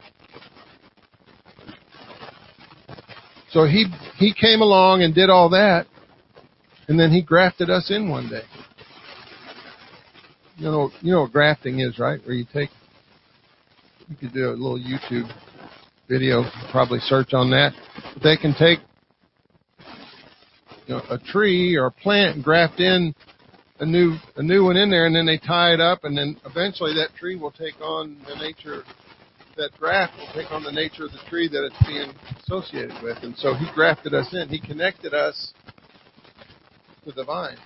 So 3.51 3.65
he 3.65 3.85
he 4.17 4.33
came 4.33 4.61
along 4.61 5.01
and 5.01 5.13
did 5.13 5.29
all 5.29 5.49
that, 5.49 5.87
and 6.87 6.99
then 6.99 7.11
he 7.11 7.21
grafted 7.21 7.69
us 7.69 7.89
in 7.89 8.09
one 8.09 8.29
day. 8.29 8.43
You 10.57 10.65
know 10.65 10.91
you 11.01 11.11
know 11.13 11.21
what 11.21 11.31
grafting 11.31 11.79
is, 11.79 11.97
right? 11.97 12.19
Where 12.25 12.35
you 12.35 12.45
take 12.53 12.69
you 14.07 14.15
could 14.15 14.33
do 14.33 14.49
a 14.49 14.51
little 14.51 14.79
YouTube 14.79 15.31
video, 16.07 16.43
probably 16.71 16.99
search 16.99 17.33
on 17.33 17.49
that. 17.51 17.73
They 18.23 18.37
can 18.37 18.53
take 18.53 18.79
you 20.87 20.95
know, 20.95 21.03
a 21.09 21.19
tree 21.19 21.75
or 21.75 21.85
a 21.87 21.91
plant 21.91 22.35
and 22.35 22.43
graft 22.43 22.79
in 22.79 23.13
a 23.79 23.85
new 23.85 24.17
a 24.35 24.43
new 24.43 24.65
one 24.65 24.77
in 24.77 24.89
there, 24.89 25.05
and 25.05 25.15
then 25.15 25.25
they 25.25 25.37
tie 25.37 25.73
it 25.73 25.79
up, 25.79 26.03
and 26.03 26.17
then 26.17 26.39
eventually 26.45 26.93
that 26.95 27.15
tree 27.17 27.35
will 27.35 27.51
take 27.51 27.79
on 27.81 28.17
the 28.27 28.35
nature 28.35 28.83
that 29.59 29.71
graft 29.77 30.13
will 30.17 30.31
take 30.33 30.51
on 30.51 30.63
the 30.63 30.71
nature 30.71 31.05
of 31.05 31.11
the 31.11 31.19
tree 31.29 31.49
that 31.49 31.65
it's 31.65 31.87
being 31.87 32.13
associated 32.41 32.95
with. 33.03 33.17
And 33.23 33.35
so 33.37 33.53
he 33.53 33.67
grafted 33.75 34.13
us 34.13 34.27
in. 34.33 34.47
He 34.47 34.59
connected 34.59 35.13
us 35.13 35.53
to 37.03 37.11
the 37.11 37.25
vine. 37.25 37.57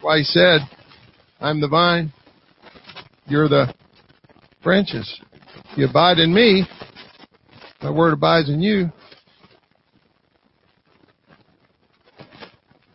Why 0.00 0.18
he 0.18 0.24
said, 0.24 0.60
I'm 1.40 1.60
the 1.60 1.68
vine, 1.68 2.12
you're 3.26 3.48
the 3.48 3.74
branches. 4.62 5.20
You 5.76 5.88
abide 5.88 6.18
in 6.18 6.32
me, 6.32 6.64
my 7.82 7.90
word 7.90 8.12
abides 8.12 8.48
in 8.48 8.60
you. 8.60 8.92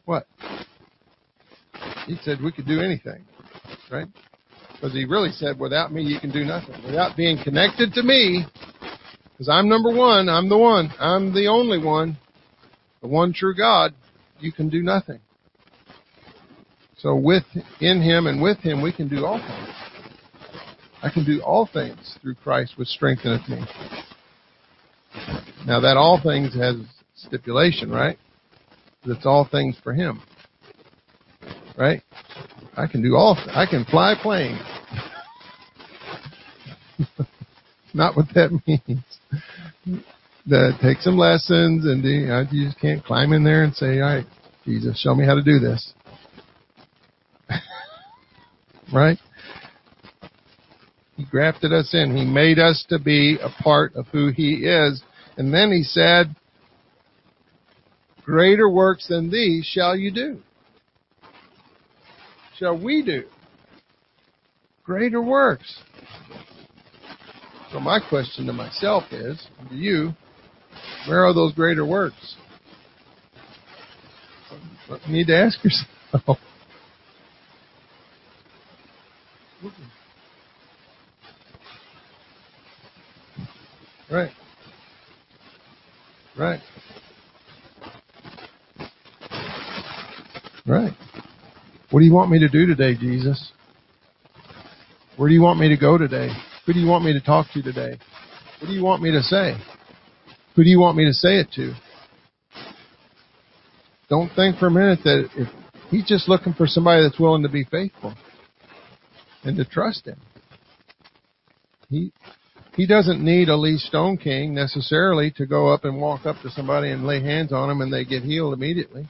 What? 0.06 0.26
He 2.08 2.18
said 2.24 2.42
we 2.42 2.52
could 2.52 2.68
do 2.68 2.82
anything, 2.82 3.24
right? 3.92 4.08
Because 4.74 4.94
he 4.94 5.06
really 5.06 5.32
said, 5.32 5.60
without 5.60 5.94
me, 5.94 6.02
you 6.02 6.20
can 6.20 6.32
do 6.32 6.44
nothing. 6.44 6.76
Without 6.86 7.16
being 7.16 7.38
connected 7.44 7.94
to 7.94 8.04
me, 8.04 8.46
because 9.32 9.48
I'm 9.50 9.70
number 9.70 9.94
one, 9.94 10.28
I'm 10.28 10.50
the 10.50 10.58
one, 10.58 10.92
I'm 11.00 11.34
the 11.34 11.48
only 11.48 11.78
one, 11.78 12.18
the 13.02 13.08
one 13.08 13.34
true 13.34 13.56
God, 13.56 13.94
you 14.40 14.52
can 14.52 14.70
do 14.70 14.82
nothing. 14.82 15.20
So 16.98 17.16
with, 17.16 17.44
in 17.80 18.02
Him 18.02 18.28
and 18.28 18.42
with 18.42 18.58
Him, 18.60 18.82
we 18.82 18.92
can 18.92 19.08
do 19.08 19.26
all 19.26 19.38
things. 19.38 19.76
I 21.04 21.10
can 21.10 21.26
do 21.26 21.42
all 21.42 21.68
things 21.72 22.18
through 22.22 22.36
Christ 22.36 22.74
which 22.76 22.90
strengtheneth 22.90 23.48
me. 23.50 23.64
Now 25.66 25.80
that 25.80 25.98
all 25.98 26.20
things 26.24 26.54
has 26.56 26.76
stipulation, 27.16 27.90
right? 27.92 28.18
It's 29.06 29.26
all 29.26 29.48
things 29.50 29.76
for 29.84 29.94
Him. 29.94 30.22
Right? 31.78 32.02
I 32.76 32.88
can 32.88 33.02
do 33.02 33.16
all, 33.16 33.38
I 33.50 33.66
can 33.70 33.86
fly 33.86 34.16
planes. 34.22 34.62
Not 37.94 38.16
what 38.16 38.28
that 38.34 38.52
means. 38.68 39.04
That 40.48 40.80
take 40.82 41.00
some 41.00 41.18
lessons 41.18 41.86
and 41.86 42.04
you 42.04 42.66
just 42.66 42.80
can't 42.80 43.04
climb 43.04 43.32
in 43.34 43.44
there 43.44 43.64
and 43.64 43.76
say, 43.76 44.00
all 44.00 44.16
right, 44.16 44.26
Jesus, 44.66 45.00
show 45.00 45.14
me 45.14 45.26
how 45.26 45.36
to 45.36 45.44
do 45.44 45.60
this. 45.60 45.94
right? 48.94 49.18
He 51.16 51.26
grafted 51.26 51.74
us 51.74 51.94
in. 51.94 52.16
He 52.16 52.26
made 52.26 52.58
us 52.58 52.86
to 52.90 52.98
be 52.98 53.38
a 53.42 53.50
part 53.62 53.96
of 53.96 54.08
who 54.08 54.32
He 54.32 54.66
is. 54.66 55.04
And 55.38 55.54
then 55.54 55.72
He 55.72 55.84
said, 55.84 56.36
greater 58.24 58.70
works 58.70 59.08
than 59.08 59.30
these 59.30 59.66
shall 59.66 59.96
you 59.96 60.12
do. 60.12 60.42
Shall 62.62 62.78
we 62.78 63.02
do? 63.02 63.24
Greater 64.84 65.20
works. 65.20 65.80
So 67.72 67.80
my 67.80 68.00
question 68.00 68.46
to 68.46 68.54
myself 68.54 69.06
is, 69.10 69.48
to 69.68 69.76
you, 69.76 70.12
where 71.08 71.26
are 71.26 71.34
those 71.34 71.56
greater 71.56 71.88
works? 71.88 72.36
You 75.08 75.12
need 75.12 75.28
to 75.28 75.36
ask 75.36 75.58
yourself. 75.64 76.38
Right. 84.12 84.32
Right. 86.38 86.60
Right. 90.68 90.92
What 91.92 92.00
do 92.00 92.06
you 92.06 92.14
want 92.14 92.32
me 92.32 92.40
to 92.40 92.48
do 92.48 92.66
today, 92.66 92.96
Jesus? 92.96 93.52
Where 95.18 95.28
do 95.28 95.36
you 95.36 95.42
want 95.42 95.60
me 95.60 95.68
to 95.68 95.78
go 95.78 95.98
today? 95.98 96.30
Who 96.66 96.72
do 96.72 96.80
you 96.80 96.88
want 96.88 97.04
me 97.04 97.12
to 97.12 97.20
talk 97.20 97.48
to 97.54 97.62
today? 97.62 98.00
What 98.60 98.68
do 98.68 98.74
you 98.74 98.82
want 98.82 99.02
me 99.02 99.12
to 99.12 99.22
say? 99.22 99.56
Who 100.56 100.64
do 100.64 100.70
you 100.70 100.80
want 100.80 100.96
me 100.96 101.06
to 101.06 101.14
say 101.14 101.42
it 101.42 101.52
to? 101.56 101.74
Don't 104.10 104.34
think 104.36 104.58
for 104.58 104.68
a 104.68 104.72
minute 104.72 105.00
that 105.04 105.30
if 105.36 105.50
he's 105.90 106.08
just 106.08 106.30
looking 106.30 106.54
for 106.54 106.66
somebody 106.66 107.04
that's 107.04 107.20
willing 107.20 107.44
to 107.44 107.50
be 107.50 107.66
faithful 107.66 108.16
and 109.44 109.58
to 109.58 109.66
trust 109.66 110.08
him. 110.08 110.20
He 111.90 112.14
he 112.76 112.88
doesn't 112.88 113.22
need 113.24 113.50
a 113.50 113.58
Lee 113.58 113.78
Stoneking 113.92 114.52
necessarily 114.52 115.32
to 115.32 115.46
go 115.46 115.74
up 115.74 115.84
and 115.84 116.00
walk 116.00 116.26
up 116.26 116.38
to 116.44 116.50
somebody 116.52 116.90
and 116.92 117.06
lay 117.06 117.22
hands 117.22 117.52
on 117.52 117.68
them 117.68 117.82
and 117.82 117.92
they 117.92 118.06
get 118.06 118.24
healed 118.24 118.54
immediately. 118.54 119.10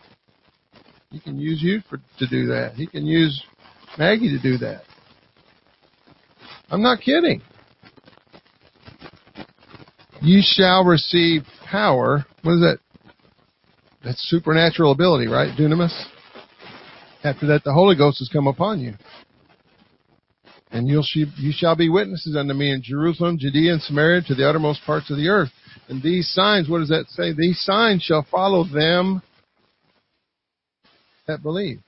He 1.11 1.19
can 1.19 1.37
use 1.37 1.61
you 1.61 1.81
for 1.89 1.97
to 2.19 2.27
do 2.27 2.47
that. 2.47 2.73
He 2.75 2.87
can 2.87 3.05
use 3.05 3.43
Maggie 3.97 4.29
to 4.29 4.41
do 4.41 4.57
that. 4.59 4.83
I'm 6.69 6.81
not 6.81 7.01
kidding. 7.01 7.41
You 10.21 10.39
shall 10.41 10.85
receive 10.85 11.43
power. 11.69 12.25
What 12.43 12.53
is 12.53 12.61
that? 12.61 12.79
That's 14.03 14.29
supernatural 14.29 14.91
ability, 14.91 15.27
right? 15.27 15.55
Dunamis. 15.57 15.93
After 17.23 17.47
that, 17.47 17.63
the 17.63 17.73
Holy 17.73 17.95
Ghost 17.95 18.19
has 18.19 18.29
come 18.29 18.47
upon 18.47 18.79
you. 18.79 18.93
And 20.71 20.87
you'll 20.87 21.05
you 21.13 21.51
shall 21.53 21.75
be 21.75 21.89
witnesses 21.89 22.37
unto 22.37 22.53
me 22.53 22.71
in 22.71 22.81
Jerusalem, 22.81 23.37
Judea, 23.37 23.73
and 23.73 23.81
Samaria 23.81 24.21
to 24.27 24.35
the 24.35 24.47
uttermost 24.47 24.81
parts 24.85 25.11
of 25.11 25.17
the 25.17 25.27
earth. 25.27 25.51
And 25.89 26.01
these 26.01 26.31
signs, 26.33 26.69
what 26.69 26.79
does 26.79 26.89
that 26.89 27.07
say? 27.09 27.33
These 27.33 27.59
signs 27.65 28.03
shall 28.03 28.25
follow 28.31 28.63
them 28.63 29.21
that 31.31 31.41
believe. 31.41 31.79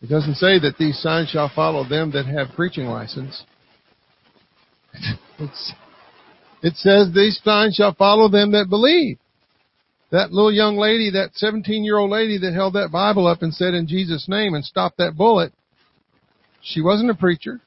It 0.00 0.08
doesn't 0.08 0.36
say 0.36 0.60
that 0.60 0.76
these 0.78 1.00
signs 1.00 1.28
shall 1.28 1.50
follow 1.54 1.86
them 1.86 2.12
that 2.12 2.26
have 2.26 2.54
preaching 2.54 2.86
license. 2.86 3.42
It's, 5.40 5.72
it 6.62 6.74
says 6.76 7.12
these 7.12 7.40
signs 7.42 7.74
shall 7.74 7.94
follow 7.94 8.28
them 8.28 8.52
that 8.52 8.68
believe. 8.68 9.18
That 10.10 10.32
little 10.32 10.52
young 10.52 10.76
lady, 10.76 11.10
that 11.10 11.30
17 11.34 11.84
year 11.84 11.98
old 11.98 12.10
lady 12.10 12.38
that 12.38 12.54
held 12.54 12.74
that 12.74 12.90
Bible 12.92 13.26
up 13.26 13.42
and 13.42 13.52
said 13.52 13.74
in 13.74 13.86
Jesus' 13.86 14.26
name 14.28 14.54
and 14.54 14.64
stopped 14.64 14.98
that 14.98 15.16
bullet, 15.16 15.52
she 16.62 16.80
wasn't 16.80 17.10
a 17.10 17.14
preacher. 17.14 17.60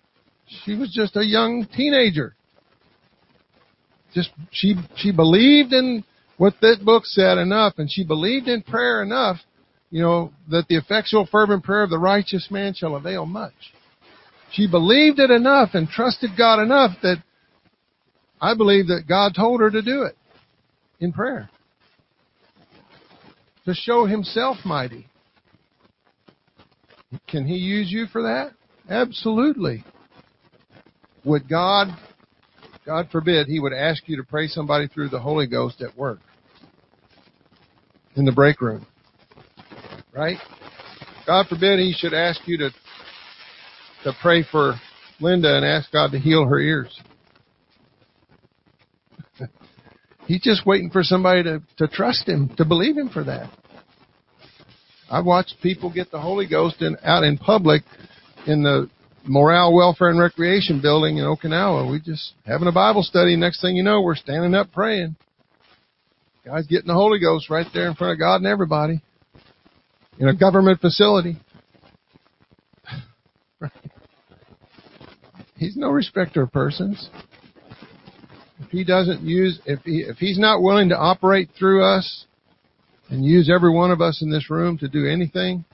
She 0.66 0.76
was 0.76 0.92
just 0.92 1.16
a 1.16 1.26
young 1.26 1.68
teenager. 1.76 2.36
Just, 4.14 4.32
she, 4.52 4.76
she 4.96 5.12
believed 5.12 5.72
in 5.72 6.04
what 6.42 6.56
that 6.60 6.84
book 6.84 7.06
said 7.06 7.38
enough 7.38 7.76
and 7.78 7.88
she 7.88 8.04
believed 8.04 8.48
in 8.48 8.64
prayer 8.64 9.04
enough, 9.04 9.38
you 9.92 10.02
know, 10.02 10.34
that 10.50 10.68
the 10.68 10.76
effectual 10.76 11.28
fervent 11.32 11.64
prayer 11.64 11.84
of 11.84 11.92
the 11.92 12.00
righteous 12.00 12.48
man 12.50 12.74
shall 12.74 12.96
avail 12.96 13.28
much. 13.28 13.54
She 14.52 14.66
believed 14.68 15.20
it 15.20 15.30
enough 15.30 15.76
and 15.76 15.88
trusted 15.88 16.32
God 16.36 16.60
enough 16.60 16.98
that 17.04 17.18
I 18.42 18.56
believe 18.56 18.88
that 18.88 19.04
God 19.08 19.36
told 19.36 19.62
her 19.62 19.70
to 19.70 19.84
do 19.84 20.02
it 20.02 20.18
in 21.00 21.14
prayer. 21.14 21.48
To 23.66 23.76
show 23.76 24.08
himself 24.08 24.58
mighty. 24.66 25.06
Can 27.28 27.46
he 27.46 27.58
use 27.58 27.92
you 27.92 28.08
for 28.08 28.24
that? 28.24 28.54
Absolutely. 28.90 29.84
Would 31.24 31.48
God, 31.48 31.90
God 32.84 33.10
forbid, 33.12 33.46
he 33.46 33.60
would 33.60 33.74
ask 33.74 34.02
you 34.08 34.18
to 34.18 34.24
pray 34.24 34.48
somebody 34.48 34.88
through 34.88 35.10
the 35.10 35.20
Holy 35.20 35.46
Ghost 35.46 35.84
at 35.84 35.96
work? 35.96 36.18
In 38.16 38.26
the 38.26 38.32
break 38.32 38.62
room. 38.62 38.86
Right? 40.14 40.38
God 41.26 41.48
forbid 41.48 41.80
he 41.80 41.94
should 41.98 42.14
ask 42.14 42.42
you 42.46 42.58
to, 42.58 42.70
to 44.04 44.14
pray 44.22 44.44
for 44.44 44.76
Linda 45.20 45.56
and 45.56 45.66
ask 45.66 45.92
God 45.92 46.12
to 46.12 46.20
heal 46.20 46.46
her 46.46 46.60
ears. 46.60 47.00
He's 50.28 50.42
just 50.42 50.66
waiting 50.66 50.90
for 50.90 51.04
somebody 51.04 51.44
to, 51.44 51.62
to 51.78 51.88
trust 51.88 52.28
him, 52.28 52.50
to 52.58 52.66
believe 52.66 52.98
him 52.98 53.10
for 53.10 53.24
that. 53.24 53.50
I've 55.10 55.26
watched 55.26 55.56
people 55.62 55.92
get 55.94 56.12
the 56.12 56.20
Holy 56.20 56.48
Ghost 56.48 56.82
in, 56.82 56.98
out 57.04 57.24
in 57.24 57.38
public 57.38 57.84
in 58.48 58.64
the 58.64 58.90
Morale, 59.26 59.74
Welfare, 59.74 60.10
and 60.10 60.20
Recreation 60.20 60.82
building 60.82 61.18
in 61.18 61.26
Okinawa. 61.26 61.92
We 61.92 62.00
just 62.00 62.34
having 62.46 62.68
a 62.68 62.72
Bible 62.72 63.04
study. 63.04 63.36
Next 63.36 63.62
thing 63.62 63.76
you 63.76 63.84
know, 63.84 64.02
we're 64.02 64.16
standing 64.16 64.56
up 64.56 64.72
praying. 64.72 65.16
Guys 66.46 66.66
getting 66.68 66.88
the 66.88 66.94
Holy 66.94 67.20
Ghost 67.20 67.50
right 67.50 67.68
there 67.74 67.88
in 67.88 67.96
front 67.96 68.14
of 68.14 68.20
God 68.20 68.38
and 68.38 68.48
everybody 68.48 69.02
in 70.20 70.28
a 70.28 70.36
government 70.36 70.82
facility. 70.82 71.38
He's 75.58 75.78
no 75.78 75.90
respecter 75.90 76.42
of 76.42 76.52
persons. 76.52 77.10
If 78.60 78.70
he 78.70 78.84
doesn't 78.84 79.22
use, 79.22 79.60
if 79.66 79.82
he, 79.82 80.00
if 80.08 80.18
he's 80.18 80.40
not 80.40 80.62
willing 80.62 80.90
to 80.90 80.98
operate 80.98 81.50
through 81.58 81.84
us 81.84 82.26
and 83.10 83.24
use 83.24 83.50
every 83.54 83.72
one 83.72 83.92
of 83.92 84.02
us 84.02 84.22
in 84.22 84.32
this 84.32 84.50
room 84.50 84.78
to 84.80 84.88
do 84.88 85.08
anything, 85.08 85.66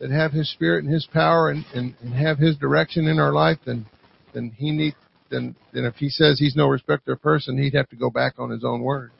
that 0.00 0.10
have 0.10 0.32
His 0.32 0.50
Spirit 0.50 0.82
and 0.84 0.92
His 0.92 1.06
power 1.12 1.50
and, 1.50 1.64
and, 1.74 1.94
and 2.00 2.12
have 2.14 2.38
His 2.38 2.56
direction 2.56 3.06
in 3.06 3.20
our 3.20 3.32
life, 3.32 3.58
then 3.64 3.86
then 4.34 4.50
He 4.56 4.72
need 4.72 4.94
then 5.30 5.54
then 5.72 5.84
if 5.84 5.94
He 5.96 6.08
says 6.08 6.38
He's 6.38 6.56
no 6.56 6.66
respecter 6.66 7.12
of 7.12 7.22
person, 7.22 7.56
He'd 7.56 7.74
have 7.74 7.88
to 7.90 7.96
go 7.96 8.10
back 8.10 8.34
on 8.38 8.50
His 8.50 8.64
own 8.64 8.80
word. 8.80 9.12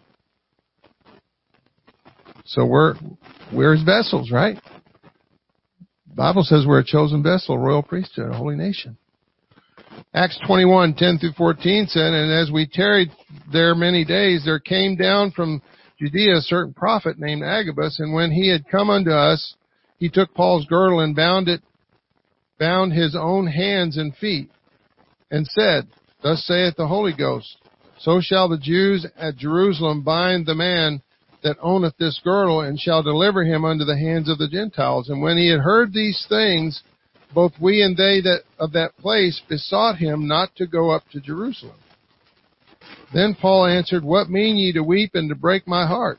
So 2.51 2.67
we're 2.67 2.95
we're 3.53 3.77
His 3.77 3.85
vessels, 3.85 4.33
right? 4.33 4.59
The 6.09 6.15
Bible 6.17 6.43
says 6.43 6.65
we're 6.67 6.81
a 6.81 6.85
chosen 6.85 7.23
vessel, 7.23 7.55
a 7.55 7.59
royal 7.59 7.85
priesthood, 7.85 8.33
a 8.33 8.37
holy 8.37 8.57
nation. 8.57 8.97
Acts 10.13 10.37
21, 10.45 10.95
10 10.95 11.19
through 11.19 11.33
14 11.37 11.87
said, 11.87 12.13
And 12.13 12.33
as 12.33 12.51
we 12.51 12.67
tarried 12.67 13.11
there 13.53 13.77
many 13.77 14.05
days, 14.05 14.43
there 14.45 14.59
came 14.59 14.97
down 14.97 15.31
from 15.31 15.63
Judea 16.01 16.39
a 16.39 16.41
certain 16.41 16.75
prophet 16.75 17.21
named 17.21 17.45
Agabus, 17.45 18.01
and 18.01 18.13
when 18.13 18.33
he 18.33 18.49
had 18.49 18.69
come 18.69 18.91
unto 18.91 19.13
us, 19.13 19.55
he 19.99 20.09
took 20.09 20.35
Paul's 20.35 20.67
girdle 20.67 20.99
and 20.99 21.15
bound 21.15 21.47
it, 21.47 21.63
bound 22.59 22.93
his 22.93 23.15
own 23.15 23.47
hands 23.47 23.97
and 23.97 24.17
feet, 24.17 24.51
and 25.31 25.47
said, 25.47 25.87
Thus 26.21 26.45
saith 26.45 26.75
the 26.77 26.89
Holy 26.89 27.13
Ghost, 27.17 27.59
So 28.01 28.21
shall 28.21 28.49
the 28.49 28.59
Jews 28.59 29.07
at 29.17 29.37
Jerusalem 29.37 30.03
bind 30.03 30.47
the 30.47 30.57
man 30.57 31.03
that 31.42 31.57
owneth 31.62 31.96
this 31.98 32.20
girdle, 32.22 32.61
and 32.61 32.79
shall 32.79 33.03
deliver 33.03 33.44
him 33.44 33.64
unto 33.64 33.85
the 33.85 33.98
hands 33.98 34.29
of 34.29 34.38
the 34.38 34.48
Gentiles. 34.48 35.09
And 35.09 35.22
when 35.22 35.37
he 35.37 35.50
had 35.50 35.61
heard 35.61 35.92
these 35.92 36.24
things, 36.29 36.83
both 37.35 37.53
we 37.61 37.83
and 37.83 37.96
they 37.96 38.20
that 38.22 38.42
of 38.59 38.72
that 38.72 38.96
place 38.98 39.40
besought 39.48 39.96
him 39.96 40.26
not 40.26 40.55
to 40.57 40.66
go 40.66 40.90
up 40.90 41.03
to 41.12 41.20
Jerusalem. 41.20 41.76
Then 43.12 43.37
Paul 43.40 43.66
answered, 43.66 44.05
What 44.05 44.31
mean 44.31 44.57
ye 44.57 44.72
to 44.72 44.83
weep 44.83 45.12
and 45.14 45.29
to 45.29 45.35
break 45.35 45.66
my 45.66 45.87
heart? 45.87 46.18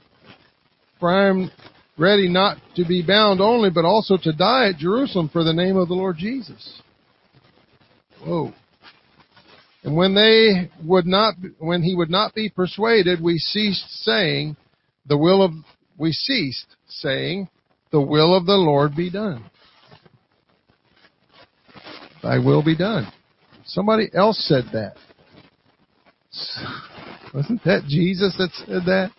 For 1.00 1.10
I 1.10 1.30
am 1.30 1.52
ready 1.98 2.28
not 2.28 2.58
to 2.76 2.86
be 2.86 3.06
bound 3.06 3.42
only, 3.42 3.70
but 3.70 3.86
also 3.86 4.18
to 4.18 4.34
die 4.34 4.70
at 4.70 4.78
Jerusalem 4.78 5.30
for 5.32 5.44
the 5.44 5.54
name 5.54 5.78
of 5.78 5.88
the 5.88 5.94
Lord 5.94 6.18
Jesus. 6.18 6.82
Whoa. 8.24 8.54
And 9.84 9.96
when 9.96 10.14
they 10.14 10.70
would 10.86 11.08
not, 11.08 11.36
when 11.58 11.82
he 11.82 11.96
would 11.96 12.10
not 12.10 12.36
be 12.36 12.50
persuaded, 12.50 13.22
we 13.22 13.38
ceased 13.38 14.04
saying, 14.04 14.56
the 15.06 15.18
will 15.18 15.44
of, 15.44 15.52
we 15.98 16.12
ceased 16.12 16.68
saying, 16.88 17.50
the 17.92 18.02
will 18.02 18.36
of 18.36 18.46
the 18.46 18.54
Lord 18.54 18.96
be 18.96 19.10
done. 19.10 19.46
Thy 22.24 22.38
will 22.38 22.64
be 22.64 22.78
done. 22.78 23.12
Somebody 23.66 24.10
else 24.14 24.38
said 24.48 24.66
that. 24.74 24.96
Wasn't 27.34 27.64
that 27.64 27.84
Jesus 27.88 28.36
that 28.38 28.52
said 28.66 28.86
that? 28.86 29.12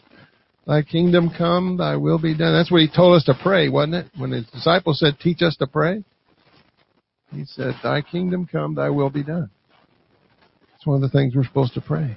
Thy 0.66 0.83
kingdom 0.83 1.31
come, 1.37 1.77
thy 1.77 1.97
will 1.97 2.18
be 2.18 2.37
done. 2.37 2.53
That's 2.53 2.71
what 2.71 2.83
he 2.83 2.88
told 2.88 3.16
us 3.16 3.25
to 3.25 3.35
pray, 3.42 3.68
wasn't 3.68 3.95
it? 3.95 4.07
When 4.16 4.31
his 4.31 4.47
disciples 4.47 5.01
said, 5.01 5.18
teach 5.18 5.42
us 5.42 5.57
to 5.57 5.66
pray. 5.66 6.05
He 7.35 7.45
said, 7.47 7.75
Thy 7.83 8.03
kingdom 8.03 8.47
come, 8.51 8.75
thy 8.75 8.90
will 8.90 9.11
be 9.11 9.23
done. 9.23 9.51
It's 10.77 10.87
one 10.87 10.97
of 10.97 11.03
the 11.03 11.16
things 11.16 11.35
we're 11.35 11.45
supposed 11.45 11.75
to 11.75 11.81
pray. 11.81 12.16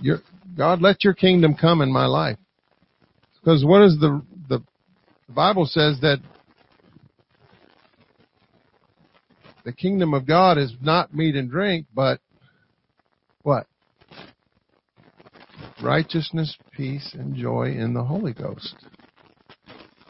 Your, 0.00 0.18
God, 0.56 0.80
let 0.80 1.04
your 1.04 1.14
kingdom 1.14 1.54
come 1.54 1.82
in 1.82 1.92
my 1.92 2.06
life. 2.06 2.38
Because 3.34 3.64
what 3.64 3.82
is 3.82 3.98
the, 4.00 4.22
the, 4.48 4.62
the 5.26 5.32
Bible 5.32 5.66
says 5.66 6.00
that 6.00 6.18
the 9.64 9.72
kingdom 9.72 10.14
of 10.14 10.26
God 10.26 10.58
is 10.58 10.72
not 10.80 11.14
meat 11.14 11.34
and 11.34 11.50
drink, 11.50 11.86
but 11.94 12.20
what? 13.42 13.66
Righteousness, 15.82 16.56
peace, 16.72 17.14
and 17.18 17.36
joy 17.36 17.74
in 17.78 17.92
the 17.92 18.02
Holy 18.02 18.32
Ghost. 18.32 18.74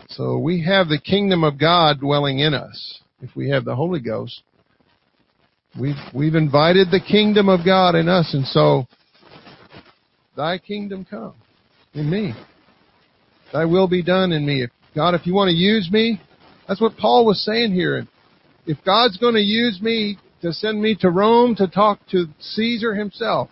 So 0.08 0.38
we 0.38 0.64
have 0.64 0.88
the 0.88 1.00
kingdom 1.00 1.42
of 1.42 1.58
God 1.58 2.00
dwelling 2.00 2.38
in 2.38 2.54
us. 2.54 3.00
If 3.20 3.34
we 3.34 3.50
have 3.50 3.64
the 3.64 3.74
Holy 3.74 4.00
Ghost, 4.00 4.42
we've, 5.78 5.96
we've 6.14 6.36
invited 6.36 6.90
the 6.90 7.00
kingdom 7.00 7.48
of 7.48 7.64
God 7.64 7.94
in 7.94 8.08
us, 8.08 8.32
and 8.32 8.46
so 8.46 8.86
thy 10.36 10.58
kingdom 10.58 11.06
come 11.08 11.34
in 11.94 12.10
me. 12.10 12.34
Thy 13.52 13.64
will 13.64 13.88
be 13.88 14.02
done 14.02 14.32
in 14.32 14.44
me. 14.44 14.62
If, 14.62 14.70
God, 14.94 15.14
if 15.14 15.26
you 15.26 15.34
want 15.34 15.48
to 15.48 15.54
use 15.54 15.88
me, 15.90 16.20
that's 16.68 16.80
what 16.80 16.96
Paul 16.96 17.24
was 17.24 17.44
saying 17.44 17.72
here 17.72 18.06
if 18.66 18.78
God's 18.84 19.16
going 19.16 19.34
to 19.34 19.40
use 19.40 19.80
me 19.80 20.18
to 20.42 20.52
send 20.52 20.82
me 20.82 20.96
to 21.00 21.10
Rome 21.10 21.54
to 21.56 21.68
talk 21.68 22.00
to 22.10 22.26
Caesar 22.40 22.94
himself, 22.94 23.48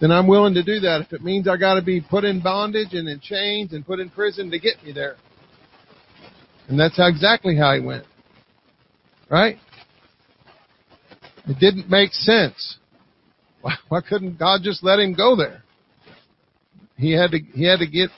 then 0.00 0.10
I'm 0.10 0.26
willing 0.26 0.54
to 0.54 0.62
do 0.62 0.80
that. 0.80 1.00
If 1.02 1.12
it 1.12 1.22
means 1.22 1.46
I 1.46 1.56
got 1.56 1.74
to 1.74 1.82
be 1.82 2.00
put 2.00 2.24
in 2.24 2.42
bondage 2.42 2.92
and 2.92 3.08
in 3.08 3.20
chains 3.20 3.72
and 3.72 3.86
put 3.86 4.00
in 4.00 4.10
prison 4.10 4.50
to 4.50 4.58
get 4.58 4.82
me 4.84 4.92
there. 4.92 5.16
And 6.68 6.78
that's 6.78 6.96
how 6.96 7.08
exactly 7.08 7.56
how 7.56 7.74
he 7.74 7.80
went. 7.80 8.04
Right? 9.30 9.56
It 11.46 11.58
didn't 11.58 11.88
make 11.88 12.12
sense. 12.12 12.78
Why, 13.60 13.74
why 13.88 14.00
couldn't 14.00 14.38
God 14.38 14.60
just 14.62 14.82
let 14.82 14.98
him 14.98 15.14
go 15.14 15.36
there? 15.36 15.62
He 17.02 17.10
had 17.10 17.32
to 17.32 17.38
he 17.38 17.64
had 17.64 17.80
to 17.80 17.86
get 17.86 18.10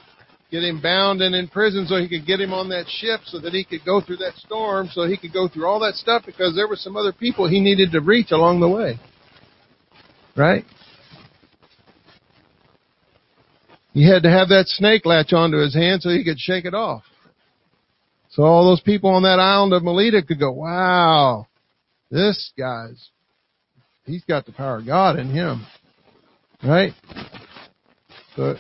get 0.50 0.62
him 0.62 0.78
bound 0.82 1.22
and 1.22 1.34
in 1.34 1.48
prison 1.48 1.86
so 1.86 1.96
he 1.96 2.06
could 2.06 2.26
get 2.26 2.38
him 2.38 2.52
on 2.52 2.68
that 2.68 2.84
ship 2.86 3.20
so 3.24 3.40
that 3.40 3.54
he 3.54 3.64
could 3.64 3.82
go 3.82 4.02
through 4.02 4.18
that 4.18 4.34
storm 4.36 4.90
so 4.92 5.08
he 5.08 5.16
could 5.16 5.32
go 5.32 5.48
through 5.48 5.66
all 5.66 5.80
that 5.80 5.94
stuff 5.94 6.22
because 6.26 6.54
there 6.54 6.68
were 6.68 6.76
some 6.76 6.94
other 6.94 7.12
people 7.12 7.48
he 7.48 7.60
needed 7.60 7.92
to 7.92 8.02
reach 8.02 8.30
along 8.30 8.60
the 8.60 8.68
way. 8.68 9.00
Right? 10.36 10.66
He 13.94 14.06
had 14.06 14.22
to 14.24 14.30
have 14.30 14.48
that 14.48 14.66
snake 14.66 15.06
latch 15.06 15.32
onto 15.32 15.56
his 15.56 15.74
hand 15.74 16.02
so 16.02 16.10
he 16.10 16.22
could 16.22 16.38
shake 16.38 16.66
it 16.66 16.74
off. 16.74 17.04
So 18.32 18.42
all 18.42 18.66
those 18.66 18.82
people 18.82 19.10
on 19.10 19.22
that 19.22 19.38
island 19.38 19.72
of 19.72 19.82
Melita 19.82 20.22
could 20.22 20.40
go, 20.40 20.52
wow, 20.52 21.46
this 22.10 22.52
guy's, 22.58 23.08
he's 24.04 24.24
got 24.24 24.44
the 24.44 24.52
power 24.52 24.80
of 24.80 24.86
God 24.86 25.18
in 25.18 25.30
him. 25.30 25.64
Right? 26.62 26.92
But 28.36 28.56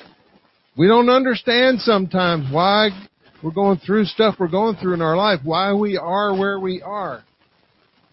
we 0.76 0.88
don't 0.88 1.08
understand 1.08 1.80
sometimes 1.80 2.52
why 2.52 2.90
we're 3.42 3.52
going 3.52 3.78
through 3.78 4.06
stuff 4.06 4.36
we're 4.38 4.48
going 4.48 4.76
through 4.76 4.94
in 4.94 5.02
our 5.02 5.16
life, 5.16 5.40
why 5.44 5.72
we 5.72 5.96
are 5.96 6.36
where 6.36 6.58
we 6.58 6.82
are, 6.82 7.22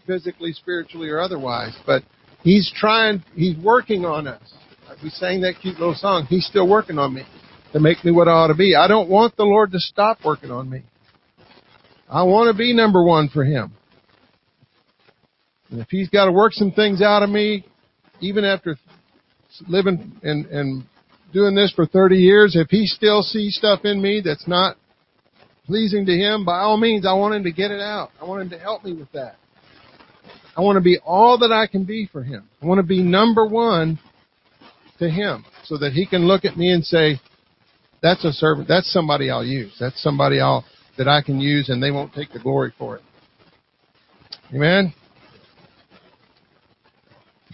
physically, 0.05 0.53
spiritually, 0.53 1.09
or 1.09 1.19
otherwise. 1.19 1.75
But 1.85 2.03
He's 2.43 2.71
trying, 2.75 3.23
He's 3.33 3.57
working 3.63 4.05
on 4.05 4.27
us. 4.27 4.41
We 5.01 5.09
sang 5.09 5.41
that 5.41 5.55
cute 5.61 5.79
little 5.79 5.95
song, 5.95 6.25
He's 6.29 6.45
still 6.45 6.67
working 6.67 6.99
on 6.99 7.13
me 7.13 7.23
to 7.73 7.79
make 7.79 8.03
me 8.03 8.11
what 8.11 8.27
I 8.27 8.31
ought 8.31 8.47
to 8.47 8.55
be. 8.55 8.75
I 8.75 8.87
don't 8.87 9.09
want 9.09 9.37
the 9.37 9.43
Lord 9.43 9.71
to 9.71 9.79
stop 9.79 10.19
working 10.23 10.51
on 10.51 10.69
me. 10.69 10.83
I 12.09 12.23
want 12.23 12.53
to 12.53 12.57
be 12.57 12.75
number 12.75 13.03
one 13.03 13.29
for 13.29 13.45
Him. 13.45 13.73
And 15.69 15.79
if 15.79 15.87
He's 15.89 16.09
got 16.09 16.25
to 16.25 16.31
work 16.31 16.53
some 16.53 16.71
things 16.71 17.01
out 17.01 17.23
of 17.23 17.29
me, 17.29 17.65
even 18.19 18.43
after 18.43 18.77
living 19.67 20.19
and, 20.21 20.45
and 20.47 20.83
doing 21.33 21.55
this 21.55 21.71
for 21.75 21.85
30 21.85 22.17
years, 22.17 22.55
if 22.55 22.69
he 22.69 22.85
still 22.85 23.21
sees 23.21 23.55
stuff 23.55 23.85
in 23.85 24.01
me 24.01 24.21
that's 24.23 24.47
not 24.47 24.77
pleasing 25.65 26.05
to 26.05 26.13
him, 26.13 26.45
by 26.45 26.59
all 26.59 26.77
means, 26.77 27.05
I 27.05 27.13
want 27.13 27.35
him 27.35 27.43
to 27.43 27.51
get 27.51 27.71
it 27.71 27.81
out. 27.81 28.09
I 28.19 28.25
want 28.25 28.41
him 28.41 28.49
to 28.49 28.59
help 28.59 28.83
me 28.83 28.93
with 28.93 29.11
that. 29.13 29.35
I 30.55 30.61
want 30.61 30.75
to 30.77 30.81
be 30.81 30.99
all 31.05 31.37
that 31.39 31.51
I 31.51 31.67
can 31.67 31.85
be 31.85 32.09
for 32.11 32.23
him. 32.23 32.49
I 32.61 32.65
want 32.65 32.79
to 32.79 32.85
be 32.85 33.01
number 33.01 33.45
one 33.45 33.99
to 34.99 35.09
him 35.09 35.45
so 35.63 35.77
that 35.77 35.93
he 35.93 36.05
can 36.05 36.27
look 36.27 36.45
at 36.45 36.57
me 36.57 36.71
and 36.71 36.83
say, 36.85 37.19
that's 38.01 38.25
a 38.25 38.33
servant, 38.33 38.67
that's 38.67 38.91
somebody 38.91 39.29
I'll 39.29 39.45
use. 39.45 39.75
That's 39.79 40.01
somebody 40.01 40.39
I'll, 40.39 40.65
that 40.97 41.07
I 41.07 41.21
can 41.21 41.39
use 41.39 41.69
and 41.69 41.81
they 41.81 41.91
won't 41.91 42.13
take 42.13 42.33
the 42.33 42.39
glory 42.39 42.73
for 42.77 42.97
it. 42.97 43.03
Amen? 44.53 44.93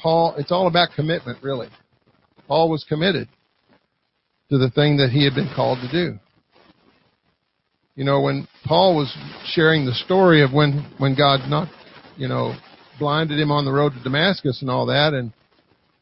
Paul, 0.01 0.35
it's 0.37 0.51
all 0.51 0.67
about 0.67 0.89
commitment, 0.95 1.43
really. 1.43 1.69
Paul 2.47 2.69
was 2.69 2.85
committed 2.87 3.27
to 4.49 4.57
the 4.57 4.69
thing 4.71 4.97
that 4.97 5.09
he 5.09 5.23
had 5.23 5.35
been 5.35 5.49
called 5.55 5.79
to 5.81 5.91
do. 5.91 6.19
You 7.95 8.03
know, 8.03 8.21
when 8.21 8.47
Paul 8.65 8.95
was 8.95 9.15
sharing 9.45 9.85
the 9.85 9.93
story 9.93 10.43
of 10.43 10.53
when, 10.53 10.85
when 10.97 11.15
God 11.15 11.49
not, 11.49 11.67
you 12.15 12.27
know, 12.27 12.53
blinded 12.99 13.39
him 13.39 13.51
on 13.51 13.65
the 13.65 13.71
road 13.71 13.93
to 13.93 14.03
Damascus 14.03 14.61
and 14.61 14.69
all 14.69 14.85
that, 14.87 15.13
and, 15.13 15.33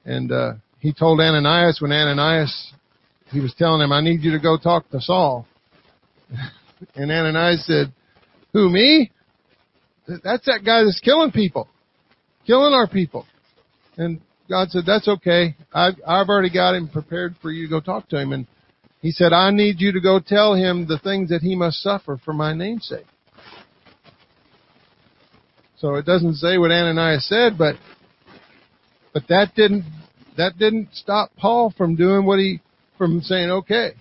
and, 0.06 0.32
uh, 0.32 0.54
he 0.80 0.94
told 0.94 1.20
Ananias 1.20 1.80
when 1.82 1.92
Ananias, 1.92 2.74
he 3.32 3.40
was 3.40 3.56
telling 3.58 3.82
him, 3.82 3.92
I 3.92 4.02
need 4.02 4.22
you 4.22 4.32
to 4.34 4.40
go 4.40 4.56
talk 4.56 4.88
to 4.92 5.02
Saul. 5.02 5.48
and 6.96 7.12
Ananias 7.12 7.66
said, 7.66 7.92
who, 8.54 8.70
me? 8.70 9.12
That's 10.08 10.46
that 10.46 10.62
guy 10.64 10.84
that's 10.84 11.02
killing 11.04 11.32
people. 11.32 11.68
Killing 12.46 12.74
our 12.74 12.88
people. 12.88 13.26
And 13.98 14.22
God 14.50 14.70
said, 14.70 14.84
that's 14.86 15.08
okay. 15.08 15.56
I've, 15.74 15.96
I've 16.08 16.30
already 16.30 16.52
got 16.52 16.76
him 16.76 16.88
prepared 16.88 17.36
for 17.42 17.52
you 17.52 17.66
to 17.66 17.70
go 17.70 17.80
talk 17.80 18.08
to 18.10 18.18
him. 18.22 18.32
And 18.32 18.46
he 19.02 19.12
said, 19.12 19.34
I 19.34 19.52
need 19.52 19.80
you 19.80 19.92
to 19.92 20.00
go 20.00 20.20
tell 20.20 20.54
him 20.54 20.88
the 20.88 21.00
things 21.00 21.30
that 21.30 21.42
he 21.42 21.56
must 21.56 21.82
suffer 21.82 22.20
for 22.24 22.34
my 22.34 22.54
namesake. 22.54 23.06
So 25.78 25.96
it 25.96 26.06
doesn't 26.06 26.36
say 26.36 26.58
what 26.58 26.72
Ananias 26.72 27.28
said, 27.28 27.58
but, 27.58 27.76
but 29.14 29.24
that 29.30 29.52
didn't, 29.56 29.84
that 30.38 30.58
didn't 30.58 30.90
stop 30.94 31.32
Paul 31.38 31.74
from 31.76 31.96
doing 31.96 32.26
what 32.26 32.40
he, 32.40 32.62
from 32.98 33.22
saying, 33.22 33.50
okay. 33.50 33.94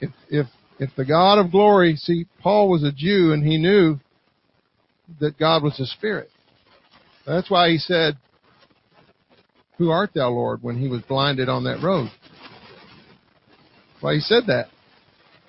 If, 0.00 0.10
if, 0.28 0.46
if 0.78 0.90
the 0.96 1.04
God 1.04 1.38
of 1.38 1.50
glory, 1.50 1.96
see, 1.96 2.26
Paul 2.42 2.68
was 2.68 2.84
a 2.84 2.92
Jew 2.92 3.32
and 3.32 3.44
he 3.44 3.56
knew 3.56 3.98
that 5.20 5.38
God 5.38 5.62
was 5.62 5.78
a 5.80 5.86
spirit. 5.86 6.30
That's 7.26 7.50
why 7.50 7.70
he 7.70 7.78
said, 7.78 8.16
who 9.80 9.88
art 9.90 10.10
thou, 10.14 10.28
Lord, 10.28 10.62
when 10.62 10.78
he 10.78 10.88
was 10.88 11.00
blinded 11.08 11.48
on 11.48 11.64
that 11.64 11.82
road? 11.82 12.10
Why 14.02 14.12
he 14.12 14.20
said 14.20 14.42
that. 14.48 14.66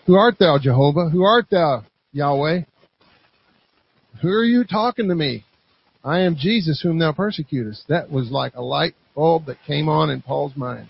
Who 0.05 0.15
art 0.15 0.39
thou, 0.39 0.57
Jehovah? 0.57 1.09
Who 1.09 1.23
art 1.23 1.47
thou, 1.51 1.83
Yahweh? 2.13 2.61
Who 4.21 4.29
are 4.29 4.45
you 4.45 4.63
talking 4.63 5.09
to 5.09 5.15
me? 5.15 5.43
I 6.01 6.19
am 6.19 6.37
Jesus 6.37 6.79
whom 6.81 6.97
thou 6.97 7.11
persecutest. 7.11 7.89
That 7.89 8.09
was 8.09 8.31
like 8.31 8.55
a 8.55 8.61
light 8.61 8.95
bulb 9.15 9.47
that 9.47 9.57
came 9.67 9.89
on 9.89 10.09
in 10.09 10.21
Paul's 10.21 10.55
mind. 10.55 10.87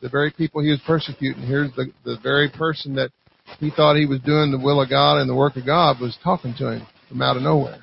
The 0.00 0.08
very 0.08 0.30
people 0.30 0.62
he 0.62 0.70
was 0.70 0.80
persecuting, 0.86 1.42
here's 1.42 1.72
the, 1.74 1.86
the 2.04 2.18
very 2.22 2.50
person 2.50 2.94
that 2.94 3.10
he 3.58 3.72
thought 3.72 3.96
he 3.96 4.06
was 4.06 4.20
doing 4.20 4.52
the 4.52 4.64
will 4.64 4.80
of 4.80 4.90
God 4.90 5.20
and 5.20 5.28
the 5.28 5.34
work 5.34 5.56
of 5.56 5.66
God 5.66 6.00
was 6.00 6.16
talking 6.22 6.54
to 6.58 6.70
him 6.70 6.86
from 7.08 7.20
out 7.20 7.36
of 7.36 7.42
nowhere. 7.42 7.82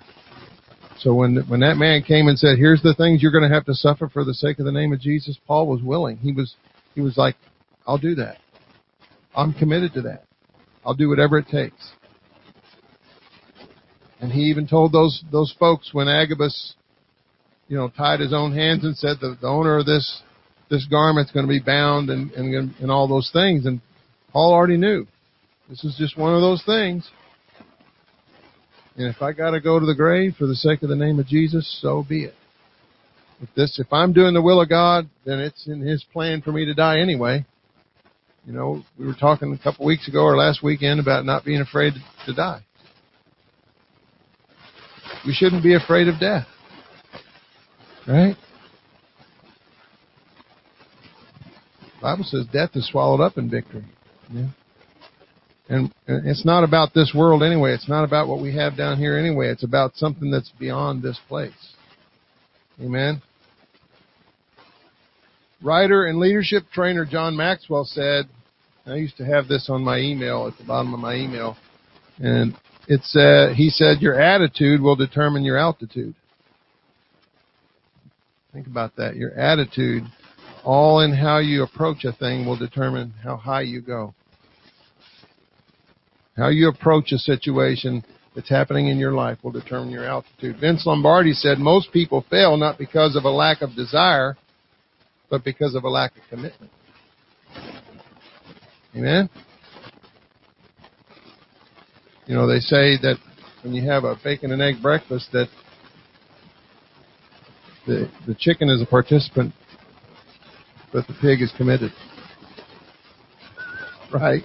So 1.01 1.15
when 1.15 1.35
when 1.47 1.61
that 1.61 1.77
man 1.77 2.03
came 2.03 2.27
and 2.27 2.37
said, 2.37 2.59
"Here's 2.59 2.81
the 2.83 2.93
things 2.93 3.23
you're 3.23 3.31
going 3.31 3.47
to 3.47 3.53
have 3.53 3.65
to 3.65 3.73
suffer 3.73 4.07
for 4.07 4.23
the 4.23 4.35
sake 4.35 4.59
of 4.59 4.65
the 4.65 4.71
name 4.71 4.93
of 4.93 4.99
Jesus," 4.99 5.35
Paul 5.47 5.65
was 5.65 5.81
willing. 5.81 6.17
He 6.17 6.31
was 6.31 6.55
he 6.93 7.01
was 7.01 7.17
like, 7.17 7.35
"I'll 7.87 7.97
do 7.97 8.13
that. 8.15 8.37
I'm 9.35 9.53
committed 9.53 9.93
to 9.95 10.01
that. 10.03 10.25
I'll 10.85 10.93
do 10.93 11.09
whatever 11.09 11.39
it 11.39 11.47
takes." 11.47 11.93
And 14.19 14.31
he 14.31 14.41
even 14.41 14.67
told 14.67 14.91
those 14.91 15.23
those 15.31 15.51
folks 15.59 15.91
when 15.91 16.07
Agabus, 16.07 16.75
you 17.67 17.77
know, 17.77 17.89
tied 17.89 18.19
his 18.19 18.31
own 18.33 18.53
hands 18.53 18.83
and 18.83 18.95
said, 18.95 19.17
"The, 19.19 19.35
the 19.41 19.47
owner 19.47 19.79
of 19.79 19.87
this 19.87 20.21
this 20.69 20.85
garment's 20.85 21.31
going 21.31 21.47
to 21.47 21.51
be 21.51 21.59
bound 21.59 22.11
and, 22.11 22.31
and 22.33 22.75
and 22.79 22.91
all 22.91 23.07
those 23.07 23.31
things." 23.33 23.65
And 23.65 23.81
Paul 24.31 24.53
already 24.53 24.77
knew 24.77 25.07
this 25.67 25.83
is 25.83 25.95
just 25.97 26.15
one 26.15 26.35
of 26.35 26.41
those 26.41 26.61
things. 26.63 27.09
And 29.01 29.09
if 29.09 29.21
I 29.21 29.31
gotta 29.31 29.59
go 29.59 29.79
to 29.79 29.85
the 29.85 29.95
grave 29.95 30.35
for 30.37 30.45
the 30.45 30.55
sake 30.55 30.83
of 30.83 30.89
the 30.89 30.95
name 30.95 31.17
of 31.17 31.25
Jesus, 31.25 31.79
so 31.81 32.05
be 32.07 32.25
it. 32.25 32.35
If 33.41 33.49
this, 33.55 33.79
if 33.79 33.91
I'm 33.91 34.13
doing 34.13 34.35
the 34.35 34.41
will 34.41 34.61
of 34.61 34.69
God, 34.69 35.09
then 35.25 35.39
it's 35.39 35.65
in 35.65 35.81
His 35.81 36.03
plan 36.13 36.43
for 36.43 36.51
me 36.51 36.65
to 36.65 36.75
die 36.75 36.99
anyway. 36.99 37.43
You 38.45 38.53
know, 38.53 38.83
we 38.99 39.07
were 39.07 39.15
talking 39.15 39.51
a 39.53 39.63
couple 39.63 39.87
weeks 39.87 40.07
ago 40.07 40.19
or 40.19 40.37
last 40.37 40.61
weekend 40.61 40.99
about 40.99 41.25
not 41.25 41.43
being 41.43 41.61
afraid 41.61 41.93
to 42.27 42.33
die. 42.33 42.63
We 45.25 45.33
shouldn't 45.33 45.63
be 45.63 45.73
afraid 45.73 46.07
of 46.07 46.19
death. 46.19 46.45
Right? 48.07 48.35
The 51.95 52.01
Bible 52.01 52.23
says 52.23 52.45
death 52.53 52.71
is 52.75 52.87
swallowed 52.87 53.21
up 53.21 53.39
in 53.39 53.49
victory. 53.49 53.85
Yeah. 54.31 54.49
And 55.71 55.89
it's 56.05 56.43
not 56.43 56.65
about 56.65 56.93
this 56.93 57.13
world 57.15 57.41
anyway. 57.41 57.71
It's 57.71 57.87
not 57.87 58.03
about 58.03 58.27
what 58.27 58.41
we 58.41 58.53
have 58.57 58.75
down 58.75 58.97
here 58.97 59.17
anyway. 59.17 59.47
It's 59.47 59.63
about 59.63 59.95
something 59.95 60.29
that's 60.29 60.51
beyond 60.59 61.01
this 61.01 61.17
place. 61.29 61.53
Amen. 62.81 63.21
Writer 65.63 66.07
and 66.07 66.19
leadership 66.19 66.63
trainer 66.73 67.05
John 67.05 67.37
Maxwell 67.37 67.85
said, 67.85 68.25
I 68.85 68.95
used 68.95 69.15
to 69.17 69.25
have 69.25 69.47
this 69.47 69.69
on 69.69 69.81
my 69.81 69.99
email 69.99 70.45
at 70.45 70.57
the 70.57 70.65
bottom 70.65 70.93
of 70.93 70.99
my 70.99 71.15
email, 71.15 71.55
and 72.19 72.53
it 72.89 73.01
said, 73.03 73.55
he 73.55 73.69
said, 73.69 74.01
your 74.01 74.19
attitude 74.19 74.81
will 74.81 74.97
determine 74.97 75.45
your 75.45 75.57
altitude. 75.57 76.15
Think 78.51 78.67
about 78.67 78.97
that. 78.97 79.15
Your 79.15 79.31
attitude, 79.35 80.03
all 80.65 80.99
in 80.99 81.13
how 81.13 81.37
you 81.37 81.63
approach 81.63 82.03
a 82.03 82.11
thing 82.11 82.45
will 82.45 82.57
determine 82.57 83.13
how 83.23 83.37
high 83.37 83.61
you 83.61 83.79
go. 83.79 84.13
How 86.37 86.49
you 86.49 86.69
approach 86.69 87.11
a 87.11 87.17
situation 87.17 88.03
that's 88.35 88.49
happening 88.49 88.87
in 88.87 88.97
your 88.97 89.11
life 89.11 89.37
will 89.43 89.51
determine 89.51 89.89
your 89.89 90.05
altitude. 90.05 90.57
Vince 90.59 90.85
Lombardi 90.85 91.33
said 91.33 91.59
most 91.59 91.91
people 91.91 92.25
fail 92.29 92.55
not 92.55 92.77
because 92.77 93.15
of 93.15 93.25
a 93.25 93.29
lack 93.29 93.61
of 93.61 93.75
desire, 93.75 94.37
but 95.29 95.43
because 95.43 95.75
of 95.75 95.83
a 95.83 95.89
lack 95.89 96.11
of 96.15 96.23
commitment. 96.29 96.71
Amen? 98.95 99.29
You 102.27 102.35
know, 102.35 102.47
they 102.47 102.59
say 102.59 102.97
that 103.01 103.17
when 103.63 103.73
you 103.73 103.89
have 103.89 104.03
a 104.05 104.15
bacon 104.23 104.51
and 104.51 104.61
egg 104.61 104.75
breakfast 104.81 105.29
that 105.33 105.47
the, 107.85 108.09
the 108.27 108.35
chicken 108.35 108.69
is 108.69 108.81
a 108.81 108.85
participant, 108.85 109.53
but 110.93 111.07
the 111.07 111.13
pig 111.21 111.41
is 111.41 111.51
committed. 111.57 111.91
Right? 114.13 114.43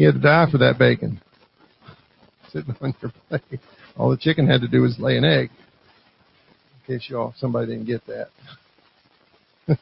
He 0.00 0.06
had 0.06 0.14
to 0.14 0.20
die 0.20 0.46
for 0.50 0.56
that 0.56 0.78
bacon. 0.78 1.20
Sitting 2.50 2.74
on 2.80 2.94
your 3.02 3.12
plate. 3.28 3.60
All 3.98 4.08
the 4.08 4.16
chicken 4.16 4.46
had 4.46 4.62
to 4.62 4.66
do 4.66 4.80
was 4.80 4.98
lay 4.98 5.18
an 5.18 5.26
egg. 5.26 5.50
In 6.88 6.98
case 6.98 7.10
y'all, 7.10 7.34
somebody 7.36 7.66
didn't 7.66 7.84
get 7.84 8.00
that. 8.06 8.28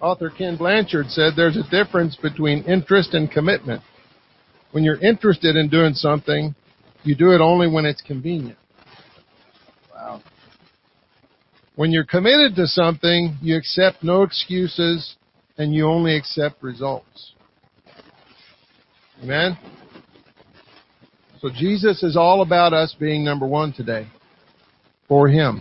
Author 0.00 0.30
Ken 0.30 0.56
Blanchard 0.56 1.06
said 1.08 1.32
there's 1.34 1.56
a 1.56 1.68
difference 1.70 2.14
between 2.14 2.62
interest 2.66 3.14
and 3.14 3.28
commitment. 3.28 3.82
When 4.70 4.84
you're 4.84 5.02
interested 5.02 5.56
in 5.56 5.68
doing 5.68 5.94
something, 5.94 6.54
you 7.02 7.16
do 7.16 7.32
it 7.32 7.40
only 7.40 7.66
when 7.66 7.84
it's 7.84 8.00
convenient. 8.00 8.58
Wow. 9.92 10.22
When 11.74 11.90
you're 11.90 12.04
committed 12.04 12.54
to 12.54 12.68
something, 12.68 13.38
you 13.42 13.56
accept 13.56 14.04
no 14.04 14.22
excuses 14.22 15.16
and 15.58 15.74
you 15.74 15.88
only 15.88 16.14
accept 16.14 16.62
results. 16.62 17.32
Amen? 19.22 19.58
So 21.42 21.50
Jesus 21.54 22.02
is 22.02 22.16
all 22.16 22.40
about 22.40 22.72
us 22.72 22.94
being 22.98 23.22
number 23.22 23.46
one 23.46 23.72
today. 23.72 24.06
For 25.08 25.28
Him. 25.28 25.60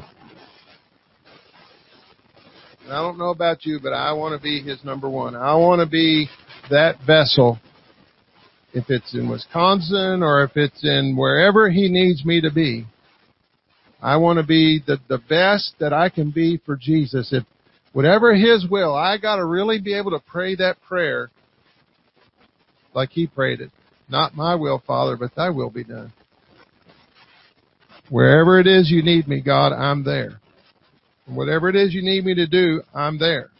And 2.83 2.93
I 2.93 3.01
don't 3.01 3.17
know 3.17 3.31
about 3.31 3.65
you, 3.65 3.79
but 3.81 3.91
I 3.91 4.13
want 4.13 4.39
to 4.39 4.41
be 4.41 4.61
His 4.61 4.83
number 4.83 5.09
one. 5.09 5.35
I 5.35 5.55
want 5.55 5.81
to 5.81 5.85
be 5.85 6.29
that 6.69 6.97
vessel 7.05 7.59
if 8.73 8.85
it's 8.89 9.13
in 9.13 9.29
Wisconsin 9.29 10.23
or 10.23 10.43
if 10.43 10.51
it's 10.55 10.83
in 10.83 11.15
wherever 11.17 11.69
He 11.69 11.89
needs 11.89 12.23
me 12.23 12.39
to 12.41 12.51
be. 12.51 12.85
I 14.01 14.17
want 14.17 14.37
to 14.37 14.45
be 14.45 14.81
the, 14.85 14.99
the 15.09 15.17
best 15.17 15.73
that 15.79 15.91
I 15.91 16.07
can 16.07 16.31
be 16.31 16.61
for 16.65 16.77
Jesus. 16.77 17.33
If 17.33 17.43
whatever 17.91 18.33
His 18.33 18.65
will, 18.69 18.95
I 18.95 19.17
got 19.17 19.35
to 19.35 19.45
really 19.45 19.81
be 19.81 19.95
able 19.95 20.11
to 20.11 20.19
pray 20.19 20.55
that 20.55 20.81
prayer 20.87 21.29
like 22.99 23.11
He 23.11 23.27
prayed 23.27 23.61
it. 23.61 23.71
Not 24.09 24.35
my 24.35 24.55
will, 24.55 24.83
Father, 24.85 25.15
but 25.15 25.33
Thy 25.33 25.49
will 25.49 25.69
be 25.69 25.85
done. 25.85 26.11
Wherever 28.09 28.59
it 28.59 28.67
is 28.67 28.91
you 28.91 29.01
need 29.01 29.25
me, 29.25 29.39
God, 29.39 29.71
I'm 29.71 30.03
there. 30.03 30.41
And 31.25 31.37
whatever 31.37 31.69
it 31.69 31.77
is 31.77 31.93
you 31.93 32.01
need 32.01 32.25
me 32.25 32.35
to 32.35 32.45
do, 32.45 32.81
I'm 32.93 33.17
there. 33.17 33.51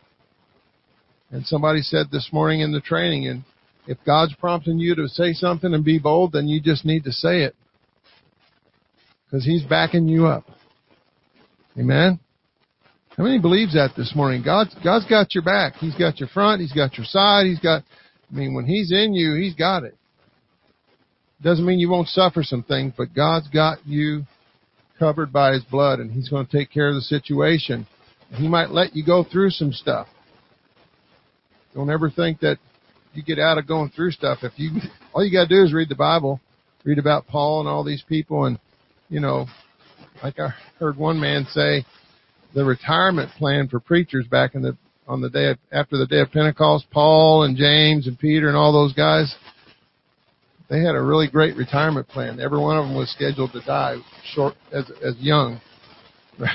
And 1.31 1.45
somebody 1.45 1.81
said 1.81 2.07
this 2.11 2.29
morning 2.33 2.59
in 2.59 2.73
the 2.73 2.81
training, 2.81 3.27
and 3.27 3.43
if 3.87 3.97
God's 4.05 4.33
prompting 4.35 4.77
you 4.77 4.93
to 4.95 5.07
say 5.07 5.31
something 5.31 5.73
and 5.73 5.85
be 5.85 5.99
bold, 5.99 6.33
then 6.33 6.49
you 6.49 6.59
just 6.59 6.83
need 6.83 7.05
to 7.05 7.13
say 7.13 7.43
it. 7.43 7.55
Because 9.25 9.45
He's 9.45 9.63
backing 9.63 10.09
you 10.09 10.25
up. 10.25 10.43
Amen? 11.77 12.19
How 13.15 13.23
many 13.23 13.39
believes 13.39 13.73
that 13.75 13.91
this 13.95 14.13
morning? 14.15 14.41
God's, 14.43 14.75
God's 14.83 15.05
got 15.05 15.33
your 15.33 15.43
back. 15.45 15.75
He's 15.75 15.95
got 15.95 16.19
your 16.19 16.27
front. 16.29 16.59
He's 16.59 16.73
got 16.73 16.97
your 16.97 17.05
side. 17.05 17.45
He's 17.45 17.59
got, 17.59 17.83
I 18.31 18.35
mean, 18.35 18.53
when 18.53 18.65
He's 18.65 18.91
in 18.91 19.13
you, 19.13 19.35
He's 19.35 19.55
got 19.55 19.83
it. 19.83 19.95
Doesn't 21.41 21.65
mean 21.65 21.79
you 21.79 21.89
won't 21.89 22.07
suffer 22.09 22.43
some 22.43 22.63
things, 22.63 22.93
but 22.97 23.13
God's 23.13 23.47
got 23.47 23.85
you 23.85 24.23
covered 24.97 25.31
by 25.31 25.53
His 25.53 25.63
blood 25.63 25.99
and 25.99 26.11
He's 26.11 26.29
going 26.29 26.45
to 26.45 26.51
take 26.57 26.71
care 26.71 26.89
of 26.89 26.95
the 26.95 27.01
situation. 27.01 27.87
He 28.33 28.47
might 28.47 28.69
let 28.69 28.95
you 28.95 29.05
go 29.05 29.23
through 29.23 29.51
some 29.51 29.71
stuff. 29.71 30.07
Don't 31.73 31.89
ever 31.89 32.09
think 32.09 32.39
that 32.41 32.57
you 33.13 33.23
get 33.23 33.39
out 33.39 33.57
of 33.57 33.67
going 33.67 33.89
through 33.89 34.11
stuff. 34.11 34.39
If 34.43 34.53
you, 34.57 34.71
all 35.13 35.23
you 35.23 35.31
got 35.31 35.47
to 35.47 35.55
do 35.55 35.63
is 35.63 35.73
read 35.73 35.89
the 35.89 35.95
Bible, 35.95 36.39
read 36.83 36.99
about 36.99 37.27
Paul 37.27 37.61
and 37.61 37.69
all 37.69 37.83
these 37.83 38.03
people, 38.07 38.45
and 38.45 38.59
you 39.09 39.19
know, 39.19 39.47
like 40.23 40.39
I 40.39 40.49
heard 40.79 40.97
one 40.97 41.19
man 41.19 41.45
say, 41.51 41.85
the 42.53 42.65
retirement 42.65 43.31
plan 43.37 43.67
for 43.67 43.79
preachers 43.79 44.27
back 44.27 44.55
in 44.55 44.61
the 44.61 44.77
on 45.09 45.21
the 45.21 45.29
day 45.29 45.49
of, 45.49 45.57
after 45.71 45.97
the 45.97 46.05
day 46.05 46.19
of 46.19 46.31
Pentecost, 46.31 46.85
Paul 46.91 47.43
and 47.43 47.57
James 47.57 48.07
and 48.07 48.17
Peter 48.17 48.47
and 48.47 48.55
all 48.55 48.71
those 48.71 48.93
guys, 48.93 49.35
they 50.69 50.81
had 50.81 50.95
a 50.95 51.01
really 51.01 51.27
great 51.27 51.57
retirement 51.57 52.07
plan. 52.07 52.39
Every 52.39 52.59
one 52.59 52.77
of 52.77 52.85
them 52.85 52.95
was 52.95 53.11
scheduled 53.11 53.51
to 53.53 53.61
die 53.65 53.97
short 54.33 54.53
as 54.71 54.89
as 55.03 55.15
young. 55.17 55.59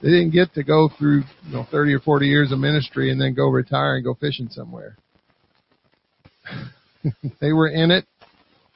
They 0.00 0.10
didn't 0.10 0.30
get 0.30 0.54
to 0.54 0.62
go 0.62 0.88
through, 0.96 1.24
you 1.44 1.52
know, 1.52 1.66
30 1.72 1.94
or 1.94 1.98
40 1.98 2.26
years 2.26 2.52
of 2.52 2.60
ministry 2.60 3.10
and 3.10 3.20
then 3.20 3.34
go 3.34 3.48
retire 3.48 3.96
and 3.96 4.04
go 4.04 4.14
fishing 4.14 4.48
somewhere. 4.48 4.96
they 7.40 7.52
were 7.52 7.68
in 7.68 7.90
it 7.90 8.06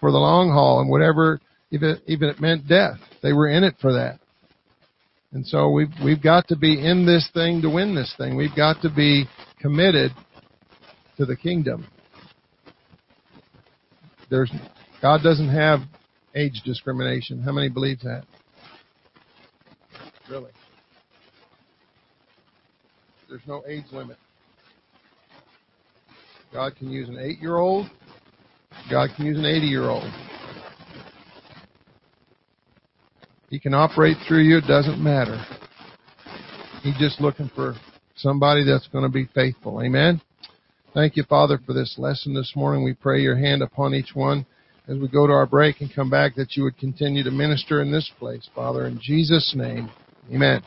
for 0.01 0.11
the 0.11 0.19
long 0.19 0.51
haul 0.51 0.81
and 0.81 0.91
whatever, 0.91 1.41
even, 1.71 2.01
even 2.07 2.29
it 2.29 2.41
meant 2.41 2.67
death. 2.67 2.99
They 3.23 3.33
were 3.33 3.47
in 3.49 3.63
it 3.63 3.77
for 3.81 3.93
that. 3.93 4.19
And 5.33 5.47
so 5.47 5.70
we've, 5.70 5.93
we've 6.05 6.22
got 6.22 6.49
to 6.49 6.57
be 6.57 6.85
in 6.85 7.07
this 7.07 7.28
thing 7.33 7.62
to 7.62 7.70
win 7.70 7.95
this 7.95 8.14
thing. 8.18 8.37
We've 8.37 8.55
got 8.55 8.83
to 8.83 8.91
be 8.91 9.26
committed 9.61 10.12
to 11.16 11.24
the 11.24 11.37
kingdom. 11.37 11.87
There's, 14.28 14.53
God 15.01 15.22
doesn't 15.22 15.49
have 15.49 15.80
age 16.35 16.61
discrimination. 16.64 17.43
How 17.43 17.53
many 17.53 17.68
believe 17.68 18.01
that? 18.01 18.24
Really? 20.28 20.51
There's 23.28 23.43
no 23.47 23.62
age 23.66 23.85
limit. 23.93 24.18
God 26.53 26.76
can 26.76 26.91
use 26.91 27.09
an 27.09 27.18
eight 27.18 27.39
year 27.41 27.57
old. 27.57 27.91
God 28.91 29.11
can 29.16 29.24
use 29.24 29.39
an 29.39 29.47
80 29.47 29.66
year 29.66 29.89
old. 29.89 30.11
He 33.53 33.61
can 33.61 33.75
operate 33.75 34.17
through 34.27 34.45
you. 34.45 34.57
It 34.57 34.67
doesn't 34.67 34.99
matter. 34.99 35.39
He's 36.83 36.97
just 36.97 37.21
looking 37.21 37.51
for 37.55 37.75
somebody 38.17 38.65
that's 38.65 38.89
going 38.89 39.05
to 39.05 39.11
be 39.11 39.29
faithful. 39.35 39.83
Amen. 39.83 40.23
Thank 40.95 41.19
you, 41.19 41.25
Father, 41.25 41.61
for 41.67 41.75
this 41.75 41.97
lesson 41.99 42.33
this 42.33 42.55
morning. 42.57 42.83
We 42.83 42.95
pray 42.95 43.21
your 43.21 43.37
hand 43.37 43.61
upon 43.61 43.93
each 43.93 44.15
one 44.15 44.47
as 44.89 44.97
we 44.97 45.07
go 45.07 45.27
to 45.27 45.35
our 45.35 45.45
break 45.45 45.83
and 45.83 45.95
come 45.95 46.09
back 46.09 46.35
that 46.37 46.57
you 46.57 46.63
would 46.63 46.79
continue 46.79 47.23
to 47.25 47.31
minister 47.31 47.83
in 47.83 47.93
this 47.93 48.11
place, 48.19 48.49
Father, 48.55 48.87
in 48.87 48.99
Jesus' 48.99 49.53
name. 49.55 49.91
Amen. 50.33 50.63